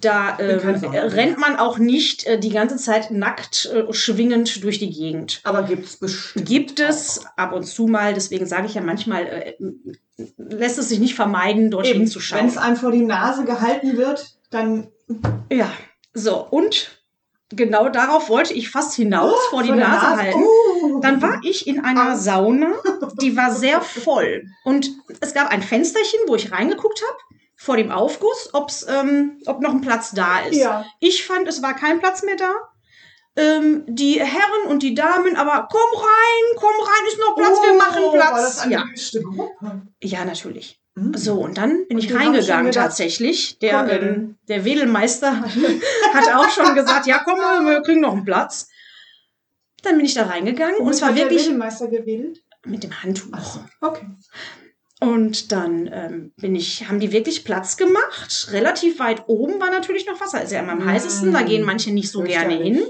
Da 0.00 0.38
ähm, 0.38 0.58
rennt 0.94 1.38
man 1.38 1.56
auch 1.56 1.76
nicht 1.78 2.26
äh, 2.26 2.38
die 2.38 2.48
ganze 2.50 2.76
Zeit 2.76 3.10
nackt 3.10 3.66
äh, 3.66 3.92
schwingend 3.92 4.64
durch 4.64 4.78
die 4.78 4.90
Gegend. 4.90 5.40
Aber 5.44 5.64
gibt 5.64 5.84
es 5.84 5.96
bestimmt. 5.98 6.46
Gibt 6.46 6.80
es 6.80 7.26
ab 7.36 7.52
und 7.52 7.64
zu 7.64 7.86
mal, 7.86 8.14
deswegen 8.14 8.46
sage 8.46 8.66
ich 8.66 8.74
ja 8.74 8.80
manchmal, 8.80 9.26
äh, 9.26 9.54
lässt 10.38 10.78
es 10.78 10.88
sich 10.88 10.98
nicht 10.98 11.14
vermeiden, 11.14 11.70
dorthin 11.70 11.96
Eben, 11.96 12.06
zu 12.06 12.20
Wenn 12.30 12.46
es 12.46 12.56
einem 12.56 12.76
vor 12.76 12.90
die 12.90 13.02
Nase 13.04 13.44
gehalten 13.44 13.96
wird, 13.98 14.38
dann 14.50 14.88
Ja, 15.52 15.70
so, 16.14 16.38
und 16.38 17.02
genau 17.50 17.90
darauf 17.90 18.30
wollte 18.30 18.54
ich 18.54 18.70
fast 18.70 18.94
hinaus 18.94 19.38
vor 19.50 19.62
die 19.62 19.72
Oh, 19.72 19.76
der 19.76 19.88
Nase 19.88 20.16
halten. 20.16 20.42
Oh. 20.42 21.00
Dann 21.00 21.20
war 21.20 21.40
ich 21.44 21.66
in 21.66 21.84
einer 21.84 22.12
Ah. 22.12 22.16
Sauna, 22.16 22.72
die 23.20 23.36
war 23.36 23.54
sehr 23.54 23.80
voll. 23.82 24.44
Und 24.64 24.90
es 25.20 25.34
gab 25.34 25.48
ein 25.50 25.62
Fensterchen, 25.62 26.20
wo 26.28 26.34
ich 26.34 26.50
reingeguckt 26.50 27.02
habe, 27.02 27.39
vor 27.62 27.76
dem 27.76 27.90
Aufguss, 27.90 28.48
ob's, 28.54 28.86
ähm, 28.88 29.38
ob 29.44 29.60
noch 29.60 29.70
ein 29.74 29.82
Platz 29.82 30.12
da 30.12 30.40
ist. 30.40 30.56
Ja. 30.56 30.86
Ich 30.98 31.26
fand, 31.26 31.46
es 31.46 31.62
war 31.62 31.74
kein 31.76 32.00
Platz 32.00 32.22
mehr 32.22 32.36
da. 32.36 32.50
Ähm, 33.36 33.84
die 33.86 34.18
Herren 34.18 34.66
und 34.68 34.82
die 34.82 34.94
Damen, 34.94 35.36
aber 35.36 35.68
komm 35.70 36.00
rein, 36.00 36.56
komm 36.56 36.70
rein, 36.80 37.06
ist 37.06 37.18
noch 37.18 37.36
Platz, 37.36 37.58
wir 37.62 37.74
machen 37.74 38.02
Oh, 38.02 38.12
War 38.14 38.32
das 38.32 38.54
Platz. 38.56 38.60
eine 38.62 38.72
Ja. 38.72 38.84
Gruppe? 39.22 39.82
ja, 40.02 40.24
natürlich. 40.24 40.80
Mhm. 40.94 41.14
So, 41.14 41.34
und 41.34 41.58
dann 41.58 41.86
bin 41.86 41.98
Und 41.98 42.04
ich 42.04 42.14
reingegangen 42.14 42.66
gedacht, 42.70 42.86
tatsächlich. 42.86 43.58
Der, 43.58 43.88
ähm, 43.90 44.36
der 44.48 44.64
Wedelmeister 44.64 45.40
hat 46.14 46.34
auch 46.34 46.48
schon 46.48 46.74
gesagt, 46.74 47.06
ja 47.06 47.20
komm, 47.22 47.38
wir 47.38 47.82
kriegen 47.82 48.00
noch 48.00 48.14
einen 48.14 48.24
Platz. 48.24 48.68
Dann 49.82 49.96
bin 49.98 50.06
ich 50.06 50.14
da 50.14 50.24
reingegangen 50.24 50.76
und 50.76 50.86
Womit 50.86 50.96
zwar 50.96 51.14
wirklich 51.14 51.42
Wedelmeister 51.44 51.88
gewählt? 51.88 52.42
mit 52.64 52.82
dem 52.84 53.02
Handtuch. 53.02 53.32
Achso, 53.32 53.60
okay. 53.82 54.06
Und 55.00 55.50
dann 55.50 55.88
ähm, 55.92 56.32
bin 56.36 56.54
ich, 56.54 56.86
haben 56.88 57.00
die 57.00 57.10
wirklich 57.10 57.44
Platz 57.44 57.76
gemacht. 57.78 58.48
Relativ 58.50 58.98
weit 58.98 59.24
oben 59.28 59.58
war 59.58 59.70
natürlich 59.70 60.06
noch 60.06 60.20
Wasser. 60.20 60.42
Ist 60.42 60.52
ja 60.52 60.60
immer 60.60 60.72
am 60.72 60.84
Mm. 60.84 60.88
heißesten. 60.88 61.32
Da 61.32 61.40
gehen 61.42 61.64
manche 61.64 61.90
nicht 61.90 62.10
so 62.10 62.22
gerne 62.22 62.54
hin. 62.54 62.82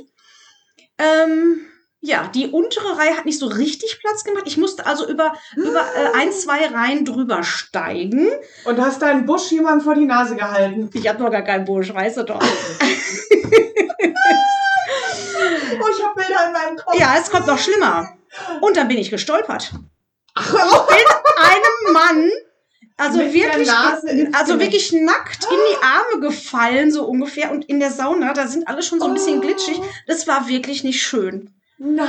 Ähm, 0.99 1.61
ja, 2.01 2.27
die 2.35 2.49
untere 2.49 2.99
Reihe 2.99 3.17
hat 3.17 3.27
nicht 3.27 3.39
so 3.39 3.47
richtig 3.47 4.01
Platz 4.01 4.25
gemacht. 4.25 4.45
Ich 4.47 4.57
musste 4.57 4.87
also 4.87 5.07
über, 5.09 5.35
über 5.55 5.81
äh, 5.95 6.09
ein, 6.19 6.33
zwei 6.33 6.67
Reihen 6.67 7.05
drüber 7.05 7.43
steigen. 7.45 8.29
Und 8.65 8.81
hast 8.81 9.03
deinen 9.03 9.25
Busch 9.25 9.51
jemandem 9.53 9.85
vor 9.85 9.95
die 9.95 10.07
Nase 10.07 10.35
gehalten? 10.35 10.91
Ich 10.95 11.07
habe 11.09 11.23
noch 11.23 11.31
gar 11.31 11.43
keinen 11.43 11.65
Busch, 11.65 11.95
weißt 11.95 12.17
du 12.19 12.23
doch. 12.25 12.43
Oh, 15.83 15.87
ich 15.97 16.05
habe 16.05 16.15
Bilder 16.15 16.47
in 16.47 16.53
meinem 16.53 16.77
Kopf. 16.77 16.99
Ja, 16.99 17.15
es 17.19 17.31
kommt 17.31 17.47
noch 17.47 17.59
schlimmer. 17.59 18.13
Und 18.61 18.77
dann 18.77 18.89
bin 18.89 18.99
ich 18.99 19.11
gestolpert. 19.11 19.73
Oh. 20.37 20.87
Einem 21.43 21.93
Mann, 21.93 22.31
also 22.97 23.19
Mit 23.19 23.33
wirklich, 23.33 23.71
also 24.33 24.61
wirklich 24.61 24.93
nackt 24.93 25.45
in 25.45 25.57
die 25.57 25.83
Arme 25.83 26.21
gefallen, 26.21 26.93
so 26.93 27.05
ungefähr. 27.05 27.51
Und 27.51 27.65
in 27.65 27.81
der 27.81 27.91
Sauna, 27.91 28.35
da 28.35 28.47
sind 28.47 28.69
alle 28.69 28.83
schon 28.83 29.01
so 29.01 29.07
ein 29.07 29.15
bisschen 29.15 29.39
Oh. 29.39 29.41
glitschig. 29.41 29.81
Das 30.07 30.27
war 30.27 30.49
wirklich 30.49 30.85
nicht 30.85 31.03
schön. 31.03 31.51
Nein. 31.79 32.07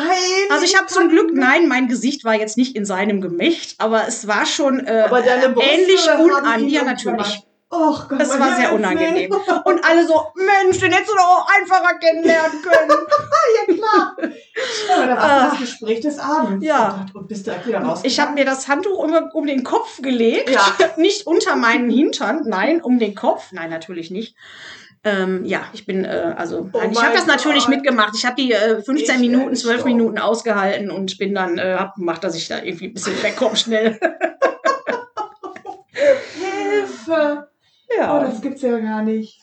Also 0.49 0.65
ich 0.65 0.75
habe 0.77 0.87
zum 0.87 1.07
Glück, 1.07 1.31
nein, 1.33 1.69
mein 1.69 1.87
Gesicht 1.87 2.25
war 2.25 2.35
jetzt 2.35 2.57
nicht 2.57 2.75
in 2.75 2.83
seinem 2.83 3.21
Gemächt, 3.21 3.75
aber 3.77 4.05
es 4.05 4.27
war 4.27 4.45
schon 4.45 4.85
äh, 4.85 5.05
ähnlich 5.07 6.09
haben 6.09 6.25
unan. 6.25 6.59
ihn 6.63 6.69
Ja, 6.69 6.83
natürlich. 6.83 7.41
Och 7.73 8.09
Gott, 8.09 8.19
Das 8.19 8.27
mein 8.29 8.39
war 8.41 8.55
sehr 8.57 8.73
unangenehm. 8.73 9.31
Willen. 9.31 9.61
Und 9.65 9.85
alle 9.85 10.05
so, 10.05 10.21
Mensch, 10.35 10.77
den 10.79 10.91
hättest 10.91 11.09
du 11.11 11.15
doch 11.15 11.23
auch 11.23 11.47
einfacher 11.57 11.95
kennenlernen 11.99 12.61
können. 12.61 12.89
ja, 13.69 13.73
klar. 13.75 14.17
Aber 14.93 15.07
da 15.07 15.15
war 15.17 15.49
das 15.51 15.59
Gespräch 15.59 16.01
des 16.01 16.19
Abends. 16.19 16.65
Ja. 16.65 16.97
Oh 16.99 17.03
Gott, 17.05 17.15
und 17.15 17.27
bist 17.29 17.47
direkt 17.47 17.65
wieder 17.67 17.79
raus. 17.79 18.01
Ich 18.03 18.19
habe 18.19 18.33
mir 18.33 18.43
das 18.43 18.67
Handtuch 18.67 18.97
um, 18.97 19.13
um 19.33 19.47
den 19.47 19.63
Kopf 19.63 20.01
gelegt, 20.01 20.49
Ja. 20.49 20.61
nicht 20.97 21.25
unter 21.25 21.55
meinen 21.55 21.89
Hintern, 21.89 22.41
nein, 22.45 22.81
um 22.81 22.99
den 22.99 23.15
Kopf, 23.15 23.53
nein, 23.53 23.69
natürlich 23.69 24.11
nicht. 24.11 24.35
Ähm, 25.05 25.45
ja, 25.45 25.61
ich 25.71 25.85
bin, 25.85 26.03
äh, 26.03 26.35
also, 26.37 26.69
Oh 26.73 26.81
ich 26.91 27.01
habe 27.01 27.15
das 27.15 27.25
natürlich 27.25 27.63
Gott. 27.65 27.75
mitgemacht. 27.75 28.13
Ich 28.15 28.25
habe 28.25 28.35
die 28.35 28.51
äh, 28.51 28.81
15 28.83 29.15
Ich 29.15 29.21
Minuten, 29.21 29.45
werde 29.45 29.55
12 29.55 29.75
gestorben. 29.77 29.95
Minuten 29.97 30.17
ausgehalten 30.19 30.91
und 30.91 31.17
bin 31.17 31.33
dann, 31.33 31.57
äh, 31.57 31.77
hab 31.79 31.95
gemacht, 31.95 32.21
dass 32.23 32.35
ich 32.35 32.49
da 32.49 32.61
irgendwie 32.61 32.87
ein 32.87 32.93
bisschen 32.93 33.23
wegkomme 33.23 33.55
schnell. 33.55 33.97
Hilfe. 36.33 37.47
Oh, 37.97 38.01
ja. 38.01 38.19
das 38.19 38.41
gibt's 38.41 38.61
ja 38.61 38.77
gar 38.79 39.03
nicht. 39.03 39.41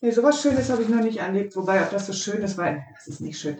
Nee, 0.00 0.10
sowas 0.10 0.42
Schönes 0.42 0.70
habe 0.70 0.82
ich 0.82 0.88
noch 0.88 1.02
nicht 1.02 1.18
erlebt. 1.18 1.54
Wobei, 1.56 1.82
ob 1.82 1.90
das 1.90 2.06
so 2.06 2.12
schön 2.12 2.42
ist, 2.42 2.58
weil 2.58 2.84
das 2.94 3.06
ist 3.06 3.20
nicht 3.20 3.38
schön. 3.38 3.58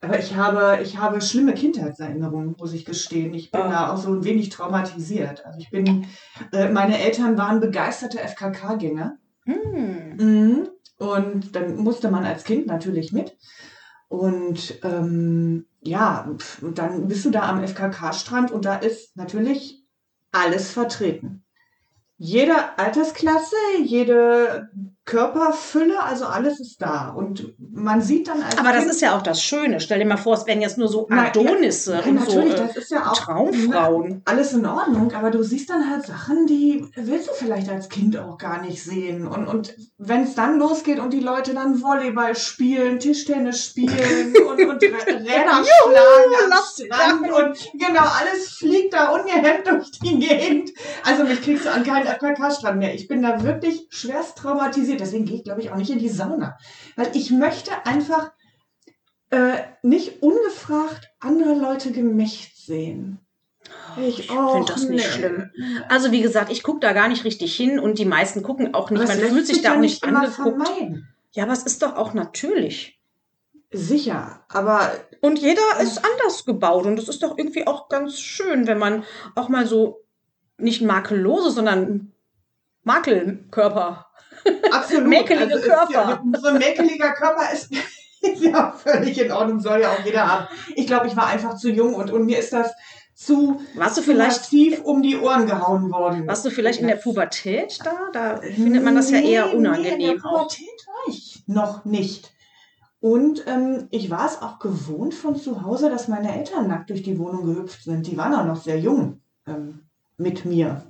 Aber 0.00 0.18
ich 0.18 0.34
habe, 0.36 0.78
ich 0.82 0.98
habe 0.98 1.20
schlimme 1.20 1.54
Kindheitserinnerungen, 1.54 2.54
muss 2.58 2.72
ich 2.74 2.84
gestehen. 2.84 3.32
Ich 3.34 3.50
bin 3.50 3.60
Ah. 3.62 3.68
da 3.70 3.92
auch 3.92 3.96
so 3.96 4.10
ein 4.12 4.24
wenig 4.24 4.50
traumatisiert. 4.50 5.44
Also 5.44 5.58
ich 5.58 5.70
bin, 5.70 6.06
äh, 6.52 6.68
meine 6.70 6.98
Eltern 6.98 7.36
waren 7.38 7.60
begeisterte 7.60 8.18
FKK-Gänger. 8.18 9.18
Hm. 9.44 10.16
Mhm. 10.16 10.68
Und 10.98 11.56
dann 11.56 11.76
musste 11.76 12.10
man 12.10 12.24
als 12.24 12.44
Kind 12.44 12.66
natürlich 12.66 13.12
mit. 13.12 13.36
Und 14.08 14.78
ähm, 14.84 15.66
ja, 15.80 16.30
dann 16.74 17.08
bist 17.08 17.24
du 17.24 17.30
da 17.30 17.48
am 17.48 17.62
FKK-Strand 17.62 18.50
und 18.50 18.64
da 18.64 18.76
ist 18.76 19.16
natürlich 19.16 19.82
alles 20.32 20.70
vertreten. 20.70 21.42
Jede 22.18 22.78
Altersklasse, 22.78 23.56
jede 23.84 24.68
Körperfülle, 25.06 26.02
also 26.02 26.26
alles 26.26 26.58
ist 26.58 26.82
da. 26.82 27.08
Und 27.10 27.54
man 27.58 28.02
sieht 28.02 28.26
dann 28.28 28.42
als 28.42 28.58
Aber 28.58 28.70
das 28.70 28.80
Kind, 28.80 28.90
ist 28.90 29.00
ja 29.00 29.16
auch 29.16 29.22
das 29.22 29.40
Schöne. 29.40 29.78
Stell 29.80 30.00
dir 30.00 30.04
mal 30.04 30.16
vor, 30.16 30.34
es 30.34 30.46
wären 30.46 30.60
jetzt 30.60 30.78
nur 30.78 30.88
so 30.88 31.08
Adonisse 31.08 31.92
ja, 31.94 32.00
und 32.10 32.28
so 32.28 32.38
natürlich, 32.40 32.54
äh, 32.58 32.66
das 32.66 32.76
ist 32.76 32.90
ja 32.90 33.06
auch 33.10 33.16
Traumfrauen. 33.16 34.22
alles 34.24 34.52
in 34.52 34.66
Ordnung, 34.66 35.12
aber 35.14 35.30
du 35.30 35.44
siehst 35.44 35.70
dann 35.70 35.88
halt 35.88 36.04
Sachen, 36.04 36.46
die 36.48 36.84
willst 36.96 37.28
du 37.28 37.32
vielleicht 37.34 37.68
als 37.70 37.88
Kind 37.88 38.18
auch 38.18 38.36
gar 38.36 38.60
nicht 38.62 38.82
sehen. 38.82 39.28
Und, 39.28 39.46
und 39.46 39.76
wenn 39.96 40.24
es 40.24 40.34
dann 40.34 40.58
losgeht 40.58 40.98
und 40.98 41.12
die 41.12 41.20
Leute 41.20 41.54
dann 41.54 41.80
Volleyball 41.80 42.34
spielen, 42.34 42.98
Tischtennis 42.98 43.64
spielen 43.64 44.34
und, 44.48 44.60
und 44.60 44.82
Rä- 44.82 45.06
Räder 45.06 45.62
schlagen 45.64 46.52
am 46.52 46.58
Strand 46.74 47.32
und 47.32 47.72
genau, 47.74 48.02
alles 48.20 48.48
fliegt 48.58 48.92
da 48.92 49.10
ungehemmt 49.10 49.68
durch 49.68 49.90
die 50.00 50.18
Gegend. 50.18 50.70
Also 51.04 51.22
mich 51.22 51.40
kriegst 51.42 51.64
du 51.64 51.70
an 51.72 51.84
keinen 51.84 52.06
FKK-Strand 52.08 52.78
mehr. 52.78 52.92
Ich 52.92 53.06
bin 53.06 53.22
da 53.22 53.42
wirklich 53.44 53.86
schwerst 53.90 54.38
traumatisiert. 54.38 54.95
Deswegen 54.96 55.24
gehe 55.24 55.36
ich, 55.36 55.44
glaube 55.44 55.60
ich, 55.60 55.70
auch 55.70 55.76
nicht 55.76 55.90
in 55.90 55.98
die 55.98 56.08
Sauna. 56.08 56.56
Weil 56.96 57.10
ich 57.14 57.30
möchte 57.30 57.70
einfach 57.84 58.32
äh, 59.30 59.58
nicht 59.82 60.22
ungefragt 60.22 61.10
andere 61.20 61.54
Leute 61.54 61.92
gemächt 61.92 62.56
sehen. 62.56 63.18
Ich, 63.98 64.18
Ich 64.20 64.26
finde 64.28 64.72
das 64.72 64.88
nicht 64.88 65.04
schlimm. 65.04 65.50
Also 65.88 66.12
wie 66.12 66.22
gesagt, 66.22 66.52
ich 66.52 66.62
gucke 66.62 66.80
da 66.80 66.92
gar 66.92 67.08
nicht 67.08 67.24
richtig 67.24 67.56
hin 67.56 67.78
und 67.78 67.98
die 67.98 68.04
meisten 68.04 68.42
gucken 68.42 68.74
auch 68.74 68.90
nicht. 68.90 69.06
Man 69.06 69.18
fühlt 69.18 69.46
sich 69.46 69.62
da 69.62 69.74
auch 69.74 69.78
nicht 69.78 70.04
angeguckt. 70.04 70.34
vermeiden. 70.34 71.08
Ja, 71.34 71.44
aber 71.44 71.52
es 71.52 71.64
ist 71.64 71.82
doch 71.82 71.96
auch 71.96 72.14
natürlich. 72.14 73.00
Sicher, 73.72 74.44
aber 74.48 74.92
Und 75.20 75.38
jeder 75.38 75.80
ist 75.82 75.98
anders 76.04 76.44
gebaut 76.44 76.86
und 76.86 76.98
es 76.98 77.08
ist 77.08 77.22
doch 77.22 77.36
irgendwie 77.36 77.66
auch 77.66 77.88
ganz 77.88 78.20
schön, 78.20 78.66
wenn 78.66 78.78
man 78.78 79.04
auch 79.34 79.48
mal 79.48 79.66
so 79.66 80.04
nicht 80.58 80.82
makellose, 80.82 81.50
sondern 81.50 82.12
Makelkörper. 82.84 84.06
Absolut. 84.70 85.06
Mäkelige 85.08 85.58
Ja, 85.66 85.86
Körper. 85.86 86.22
so 86.40 86.48
ein 86.48 86.58
mäkeliger 86.58 87.12
Körper 87.12 87.52
ist, 87.52 87.72
ist 87.72 87.82
ja 88.42 88.72
völlig 88.72 89.20
in 89.20 89.32
Ordnung, 89.32 89.60
soll 89.60 89.80
ja 89.80 89.92
auch 89.92 90.04
jeder 90.04 90.26
haben. 90.30 90.46
Ich 90.74 90.86
glaube, 90.86 91.06
ich 91.06 91.16
war 91.16 91.26
einfach 91.26 91.56
zu 91.56 91.70
jung 91.70 91.94
und, 91.94 92.10
und 92.10 92.26
mir 92.26 92.38
ist 92.38 92.52
das 92.52 92.72
zu, 93.14 93.60
Warst 93.74 93.96
du 93.96 94.02
vielleicht, 94.02 94.40
massiv 94.42 94.82
um 94.84 95.02
die 95.02 95.16
Ohren 95.18 95.46
gehauen 95.46 95.90
worden. 95.90 96.26
warst 96.26 96.44
du 96.44 96.50
vielleicht 96.50 96.80
in 96.80 96.86
der 96.86 96.96
Pubertät 96.96 97.78
da? 97.82 97.96
Da 98.12 98.36
findet 98.42 98.84
man 98.84 98.94
das 98.94 99.10
ja 99.10 99.18
eher 99.18 99.46
Nee, 99.46 99.52
Nee, 99.52 99.52
in 99.52 99.58
unangenehm 99.66 99.98
der. 100.16 100.28
Pubertät 100.28 100.86
war 100.86 101.08
ich 101.14 101.42
noch 101.46 101.84
nicht. 101.86 102.30
Und 103.00 103.44
ähm, 103.46 103.86
ich 103.90 104.10
war 104.10 104.26
es 104.26 104.42
auch 104.42 104.58
gewohnt 104.58 105.14
von 105.14 105.36
zu 105.36 105.62
Hause, 105.62 105.88
dass 105.90 106.08
meine 106.08 106.36
Eltern 106.36 106.68
nackt 106.68 106.90
durch 106.90 107.02
die 107.02 107.18
Wohnung 107.18 107.44
gehüpft 107.46 107.84
sind. 107.84 108.06
Die 108.06 108.16
waren 108.16 108.34
auch 108.34 108.44
noch 108.44 108.56
sehr 108.62 108.78
jung 108.80 109.20
ähm, 109.46 109.80
mit 110.18 110.44
mir. 110.44 110.82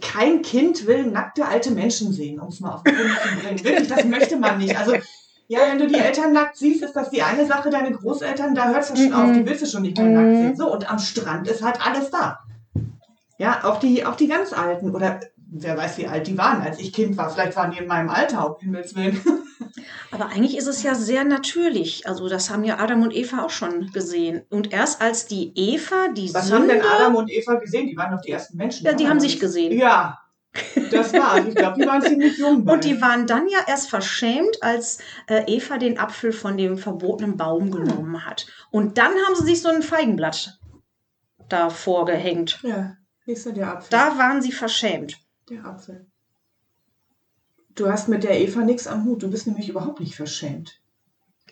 Kein 0.00 0.42
Kind 0.42 0.86
will 0.86 1.06
nackte 1.06 1.46
alte 1.46 1.70
Menschen 1.70 2.12
sehen, 2.12 2.38
um 2.38 2.48
es 2.48 2.60
mal 2.60 2.72
auf 2.74 2.82
den 2.82 2.94
Punkt 2.94 3.18
zu 3.22 3.46
bringen. 3.46 3.64
Wirklich, 3.64 3.88
das 3.88 4.04
möchte 4.04 4.36
man 4.36 4.58
nicht. 4.58 4.76
Also, 4.78 4.94
ja, 5.48 5.60
wenn 5.70 5.78
du 5.78 5.86
die 5.86 5.94
Eltern 5.96 6.32
nackt 6.32 6.56
siehst, 6.56 6.82
ist 6.82 6.92
das 6.94 7.10
die 7.10 7.22
eine 7.22 7.46
Sache. 7.46 7.70
Deine 7.70 7.92
Großeltern, 7.92 8.54
da 8.54 8.68
hört 8.68 8.82
es 8.82 8.88
schon 8.98 9.08
Mhm. 9.08 9.14
auf. 9.14 9.32
Die 9.32 9.46
willst 9.46 9.62
du 9.62 9.66
schon 9.66 9.82
nicht 9.82 9.96
mehr 9.96 10.06
nackt 10.06 10.28
Mhm. 10.28 10.36
sehen. 10.36 10.56
So, 10.56 10.72
und 10.72 10.90
am 10.90 10.98
Strand 10.98 11.48
ist 11.48 11.62
halt 11.62 11.84
alles 11.84 12.10
da. 12.10 12.40
Ja, 13.38 13.64
auch 13.64 13.80
die, 13.80 14.04
auch 14.04 14.16
die 14.16 14.28
ganz 14.28 14.52
Alten. 14.52 14.94
Oder 14.94 15.20
wer 15.50 15.76
weiß, 15.76 15.96
wie 15.98 16.06
alt 16.06 16.26
die 16.26 16.36
waren, 16.36 16.60
als 16.62 16.78
ich 16.78 16.92
Kind 16.92 17.16
war. 17.16 17.30
Vielleicht 17.30 17.56
waren 17.56 17.70
die 17.70 17.78
in 17.78 17.86
meinem 17.86 18.10
Alter, 18.10 18.54
um 18.54 18.60
Himmels 18.60 18.94
Willen. 18.94 19.18
Aber 20.12 20.26
eigentlich 20.26 20.56
ist 20.56 20.66
es 20.66 20.82
ja 20.82 20.94
sehr 20.94 21.24
natürlich. 21.24 22.06
Also 22.08 22.28
das 22.28 22.50
haben 22.50 22.64
ja 22.64 22.78
Adam 22.78 23.02
und 23.02 23.14
Eva 23.14 23.44
auch 23.44 23.50
schon 23.50 23.92
gesehen. 23.92 24.42
Und 24.50 24.72
erst 24.72 25.00
als 25.00 25.26
die 25.26 25.52
Eva, 25.54 26.08
die 26.08 26.34
Was 26.34 26.48
Sünde, 26.48 26.74
haben 26.74 26.80
denn 26.80 26.90
Adam 26.90 27.14
und 27.14 27.30
Eva 27.30 27.54
gesehen? 27.54 27.86
Die 27.86 27.96
waren 27.96 28.12
doch 28.12 28.20
die 28.20 28.32
ersten 28.32 28.56
Menschen. 28.56 28.86
Ja, 28.86 28.92
die 28.92 29.08
haben 29.08 29.20
sich 29.20 29.38
gesehen. 29.38 29.78
Ja, 29.78 30.18
das 30.90 31.12
war. 31.12 31.46
Ich 31.46 31.54
glaube, 31.54 31.80
die 31.80 31.86
waren 31.86 32.02
ziemlich 32.02 32.38
jung. 32.38 32.66
und 32.66 32.84
die 32.84 33.00
waren 33.00 33.26
dann 33.26 33.46
ja 33.48 33.60
erst 33.68 33.88
verschämt, 33.88 34.62
als 34.62 34.98
äh, 35.28 35.44
Eva 35.46 35.78
den 35.78 35.98
Apfel 35.98 36.32
von 36.32 36.56
dem 36.56 36.76
verbotenen 36.76 37.36
Baum 37.36 37.70
genommen 37.70 38.26
hat. 38.26 38.46
Und 38.70 38.98
dann 38.98 39.12
haben 39.12 39.36
sie 39.36 39.44
sich 39.44 39.62
so 39.62 39.68
ein 39.68 39.82
Feigenblatt 39.82 40.58
davor 41.48 42.04
gehängt. 42.04 42.60
Ja, 42.62 42.96
denn 43.26 43.54
der 43.54 43.68
Apfel? 43.68 43.88
Da 43.90 44.18
waren 44.18 44.42
sie 44.42 44.52
verschämt. 44.52 45.18
Der 45.48 45.64
Apfel. 45.64 46.09
Du 47.74 47.88
hast 47.90 48.08
mit 48.08 48.24
der 48.24 48.40
Eva 48.40 48.60
nichts 48.62 48.86
am 48.86 49.04
Hut. 49.04 49.22
Du 49.22 49.30
bist 49.30 49.46
nämlich 49.46 49.68
überhaupt 49.68 50.00
nicht 50.00 50.14
verschämt. 50.14 50.80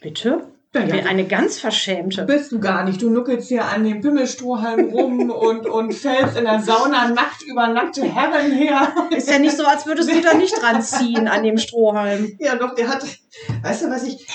Bitte? 0.01 0.49
Ja, 0.75 0.83
Ich 0.85 0.91
bin 0.91 1.07
eine 1.07 1.27
ganz 1.27 1.59
verschämte. 1.59 2.25
bist 2.25 2.53
du 2.53 2.61
gar 2.61 2.85
nicht. 2.85 3.01
Du 3.01 3.09
nuckelst 3.09 3.49
hier 3.49 3.65
an 3.65 3.85
dem 3.85 4.03
Pimmelstrohhalm 4.03 4.91
rum 4.91 5.31
und, 5.31 5.67
und 5.67 5.95
fällst 5.95 6.37
in 6.37 6.45
der 6.45 6.61
Sauna 6.61 7.09
nackt 7.09 7.43
über 7.43 7.69
nackte 7.69 8.03
Herren 8.03 8.53
her. 8.53 8.93
Ist 9.11 9.31
ja 9.31 9.39
nicht 9.39 9.57
so, 9.57 9.65
als 9.65 9.87
würdest 9.87 10.11
du 10.11 10.21
da 10.21 10.35
nicht 10.35 10.61
dran 10.61 10.83
ziehen 10.83 11.27
an 11.27 11.43
dem 11.43 11.57
Strohhalm. 11.57 12.37
Ja, 12.39 12.57
doch, 12.57 12.75
der 12.75 12.89
hat. 12.89 13.05
Weißt 13.63 13.85
du, 13.85 13.91
was 13.91 14.05
ich. 14.05 14.27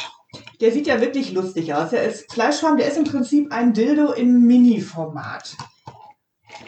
Der 0.60 0.72
sieht 0.72 0.88
ja 0.88 1.02
wirklich 1.02 1.34
lustig 1.34 1.74
aus. 1.74 1.92
Der 1.92 2.04
ist 2.04 2.32
Fleischfarm, 2.34 2.78
der 2.78 2.88
ist 2.88 2.98
im 2.98 3.04
Prinzip 3.04 3.52
ein 3.52 3.74
Dildo 3.74 4.14
im 4.14 4.46
Mini-Format. 4.48 5.56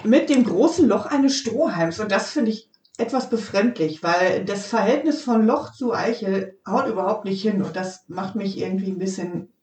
Mit 0.03 0.29
dem 0.29 0.43
großen 0.43 0.87
Loch 0.87 1.05
eines 1.07 1.37
Strohhalms. 1.37 1.99
Und 1.99 2.11
das 2.11 2.29
finde 2.29 2.51
ich 2.51 2.69
etwas 2.97 3.29
befremdlich, 3.29 4.03
weil 4.03 4.45
das 4.45 4.67
Verhältnis 4.67 5.21
von 5.21 5.45
Loch 5.45 5.73
zu 5.73 5.93
Eichel 5.93 6.59
haut 6.67 6.87
überhaupt 6.87 7.25
nicht 7.25 7.41
hin. 7.41 7.61
Und 7.61 7.75
das 7.75 8.05
macht 8.07 8.35
mich 8.35 8.57
irgendwie 8.57 8.91
ein 8.91 8.99
bisschen 8.99 9.53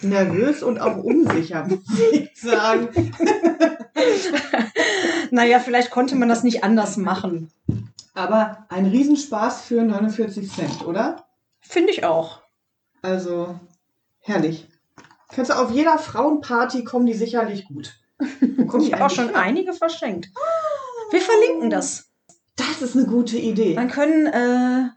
nervös 0.00 0.62
und 0.62 0.80
auch 0.80 0.96
unsicher, 0.96 1.66
muss 1.68 1.80
ich 2.12 2.30
sagen. 2.34 2.88
Naja, 5.30 5.60
vielleicht 5.60 5.90
konnte 5.90 6.14
man 6.14 6.28
das 6.28 6.42
nicht 6.42 6.62
anders 6.62 6.98
machen. 6.98 7.50
Aber 8.12 8.66
ein 8.68 8.84
Riesenspaß 8.84 9.62
für 9.62 9.82
49 9.82 10.52
Cent, 10.52 10.86
oder? 10.86 11.24
Finde 11.60 11.90
ich 11.90 12.04
auch. 12.04 12.42
Also, 13.00 13.58
herrlich. 14.20 14.68
Kannst 15.34 15.50
du 15.50 15.54
auf 15.54 15.70
jeder 15.70 15.96
Frauenparty 15.96 16.84
kommen 16.84 17.06
die 17.06 17.14
sicherlich 17.14 17.64
gut. 17.64 17.98
Ich 18.78 18.92
habe 18.92 19.06
auch 19.06 19.10
schon 19.10 19.34
einige 19.34 19.72
verschenkt. 19.72 20.28
Wir 21.10 21.20
verlinken 21.22 21.70
das. 21.70 22.11
Das 22.56 22.82
ist 22.82 22.96
eine 22.96 23.06
gute 23.06 23.38
Idee. 23.38 23.74
Dann 23.74 23.88
können, 23.90 24.26
äh, 24.26 24.90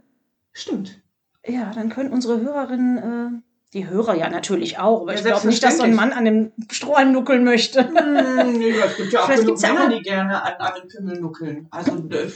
Stimmt. 0.53 1.01
ja, 1.45 1.71
dann 1.73 1.89
können 1.89 2.11
unsere 2.11 2.39
Hörerinnen, 2.41 2.97
äh, 2.97 3.41
die 3.73 3.87
Hörer 3.89 4.15
ja 4.15 4.29
natürlich 4.29 4.77
auch, 4.77 5.01
aber 5.01 5.13
Ja, 5.13 5.19
ich 5.19 5.25
glaube 5.25 5.47
nicht, 5.47 5.61
dass 5.63 5.77
so 5.77 5.83
ein 5.83 5.95
Mann 5.95 6.13
an 6.13 6.23
dem 6.25 6.51
Strohhalm 6.71 7.11
nuckeln 7.11 7.43
möchte. 7.43 7.79
Hm, 7.89 8.53
nee, 8.57 8.71
es 8.71 8.95
gibt 8.97 9.11
ja 9.13 9.21
auch 9.21 9.25
Vielleicht 9.25 9.45
gibt's 9.45 9.61
ja 9.63 9.73
Männer, 9.73 9.85
auch- 9.85 9.97
die 9.97 10.01
gerne 10.01 10.59
an, 10.59 10.73
den 10.81 10.87
Pimmel 10.87 11.19
nuckeln. 11.19 11.67
Also, 11.71 11.91
äh, 12.09 12.29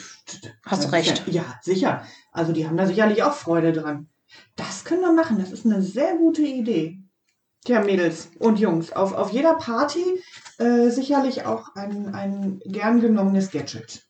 Hast 0.65 0.83
das 0.83 0.91
recht. 0.91 1.23
Ja, 1.27 1.33
ja, 1.33 1.45
sicher. 1.61 2.03
Also, 2.31 2.51
die 2.51 2.67
haben 2.67 2.77
da 2.77 2.85
sicherlich 2.87 3.23
auch 3.23 3.33
Freude 3.33 3.71
dran. 3.73 4.07
Das 4.55 4.83
können 4.85 5.01
wir 5.01 5.13
machen. 5.13 5.37
Das 5.39 5.51
ist 5.51 5.65
eine 5.65 5.81
sehr 5.81 6.15
gute 6.15 6.41
Idee. 6.41 6.99
Tja, 7.65 7.81
Mädels 7.81 8.29
und 8.39 8.59
Jungs, 8.59 8.91
auf, 8.93 9.13
auf 9.13 9.31
jeder 9.31 9.55
Party 9.55 10.03
äh, 10.59 10.89
sicherlich 10.89 11.45
auch 11.45 11.75
ein, 11.75 12.13
ein 12.15 12.61
gern 12.65 13.01
genommenes 13.01 13.51
Gadget. 13.51 14.03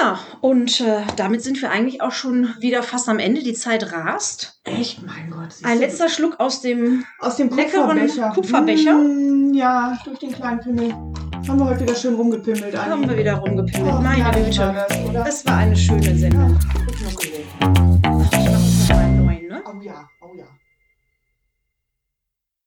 Ja, 0.00 0.20
und 0.40 0.80
äh, 0.80 1.02
damit 1.16 1.42
sind 1.42 1.60
wir 1.60 1.70
eigentlich 1.72 2.02
auch 2.02 2.12
schon 2.12 2.54
wieder 2.60 2.84
fast 2.84 3.08
am 3.08 3.18
Ende. 3.18 3.42
Die 3.42 3.52
Zeit 3.52 3.92
rast. 3.92 4.60
Echt, 4.62 5.02
mein 5.04 5.28
Gott. 5.28 5.48
Ein 5.64 5.80
letzter 5.80 6.08
Schluck 6.08 6.38
aus 6.38 6.60
dem. 6.60 7.04
Aus 7.18 7.34
dem 7.36 7.48
leckeren 7.48 7.98
Kupferbecher. 7.98 8.30
Kupferbecher? 8.32 8.94
Mm, 8.94 9.54
ja, 9.54 9.98
durch 10.04 10.20
den 10.20 10.30
kleinen 10.32 10.60
Pimmel. 10.60 10.92
Haben 10.92 11.58
wir 11.58 11.64
heute 11.64 11.80
wieder 11.80 11.96
schön 11.96 12.14
rumgepimmelt. 12.14 12.76
Anni. 12.76 12.90
Haben 12.90 13.08
wir 13.10 13.18
wieder 13.18 13.34
rumgepimmelt. 13.34 13.94
Oh, 13.98 14.00
Meine 14.00 14.24
herrlich 14.24 14.56
war 14.60 14.72
Güte. 14.88 15.12
das? 15.14 15.38
Es 15.40 15.46
war 15.46 15.56
eine 15.58 15.76
schöne 15.76 16.16
Sendung. 16.16 16.56
Nuckelig. 17.02 17.44
Ich 17.50 17.60
mache 17.60 18.36
jetzt 18.36 18.88
mal 18.88 18.98
einen 18.98 19.26
neuen, 19.26 19.48
ne? 19.48 19.62
Oh 19.66 19.80
ja. 19.82 20.08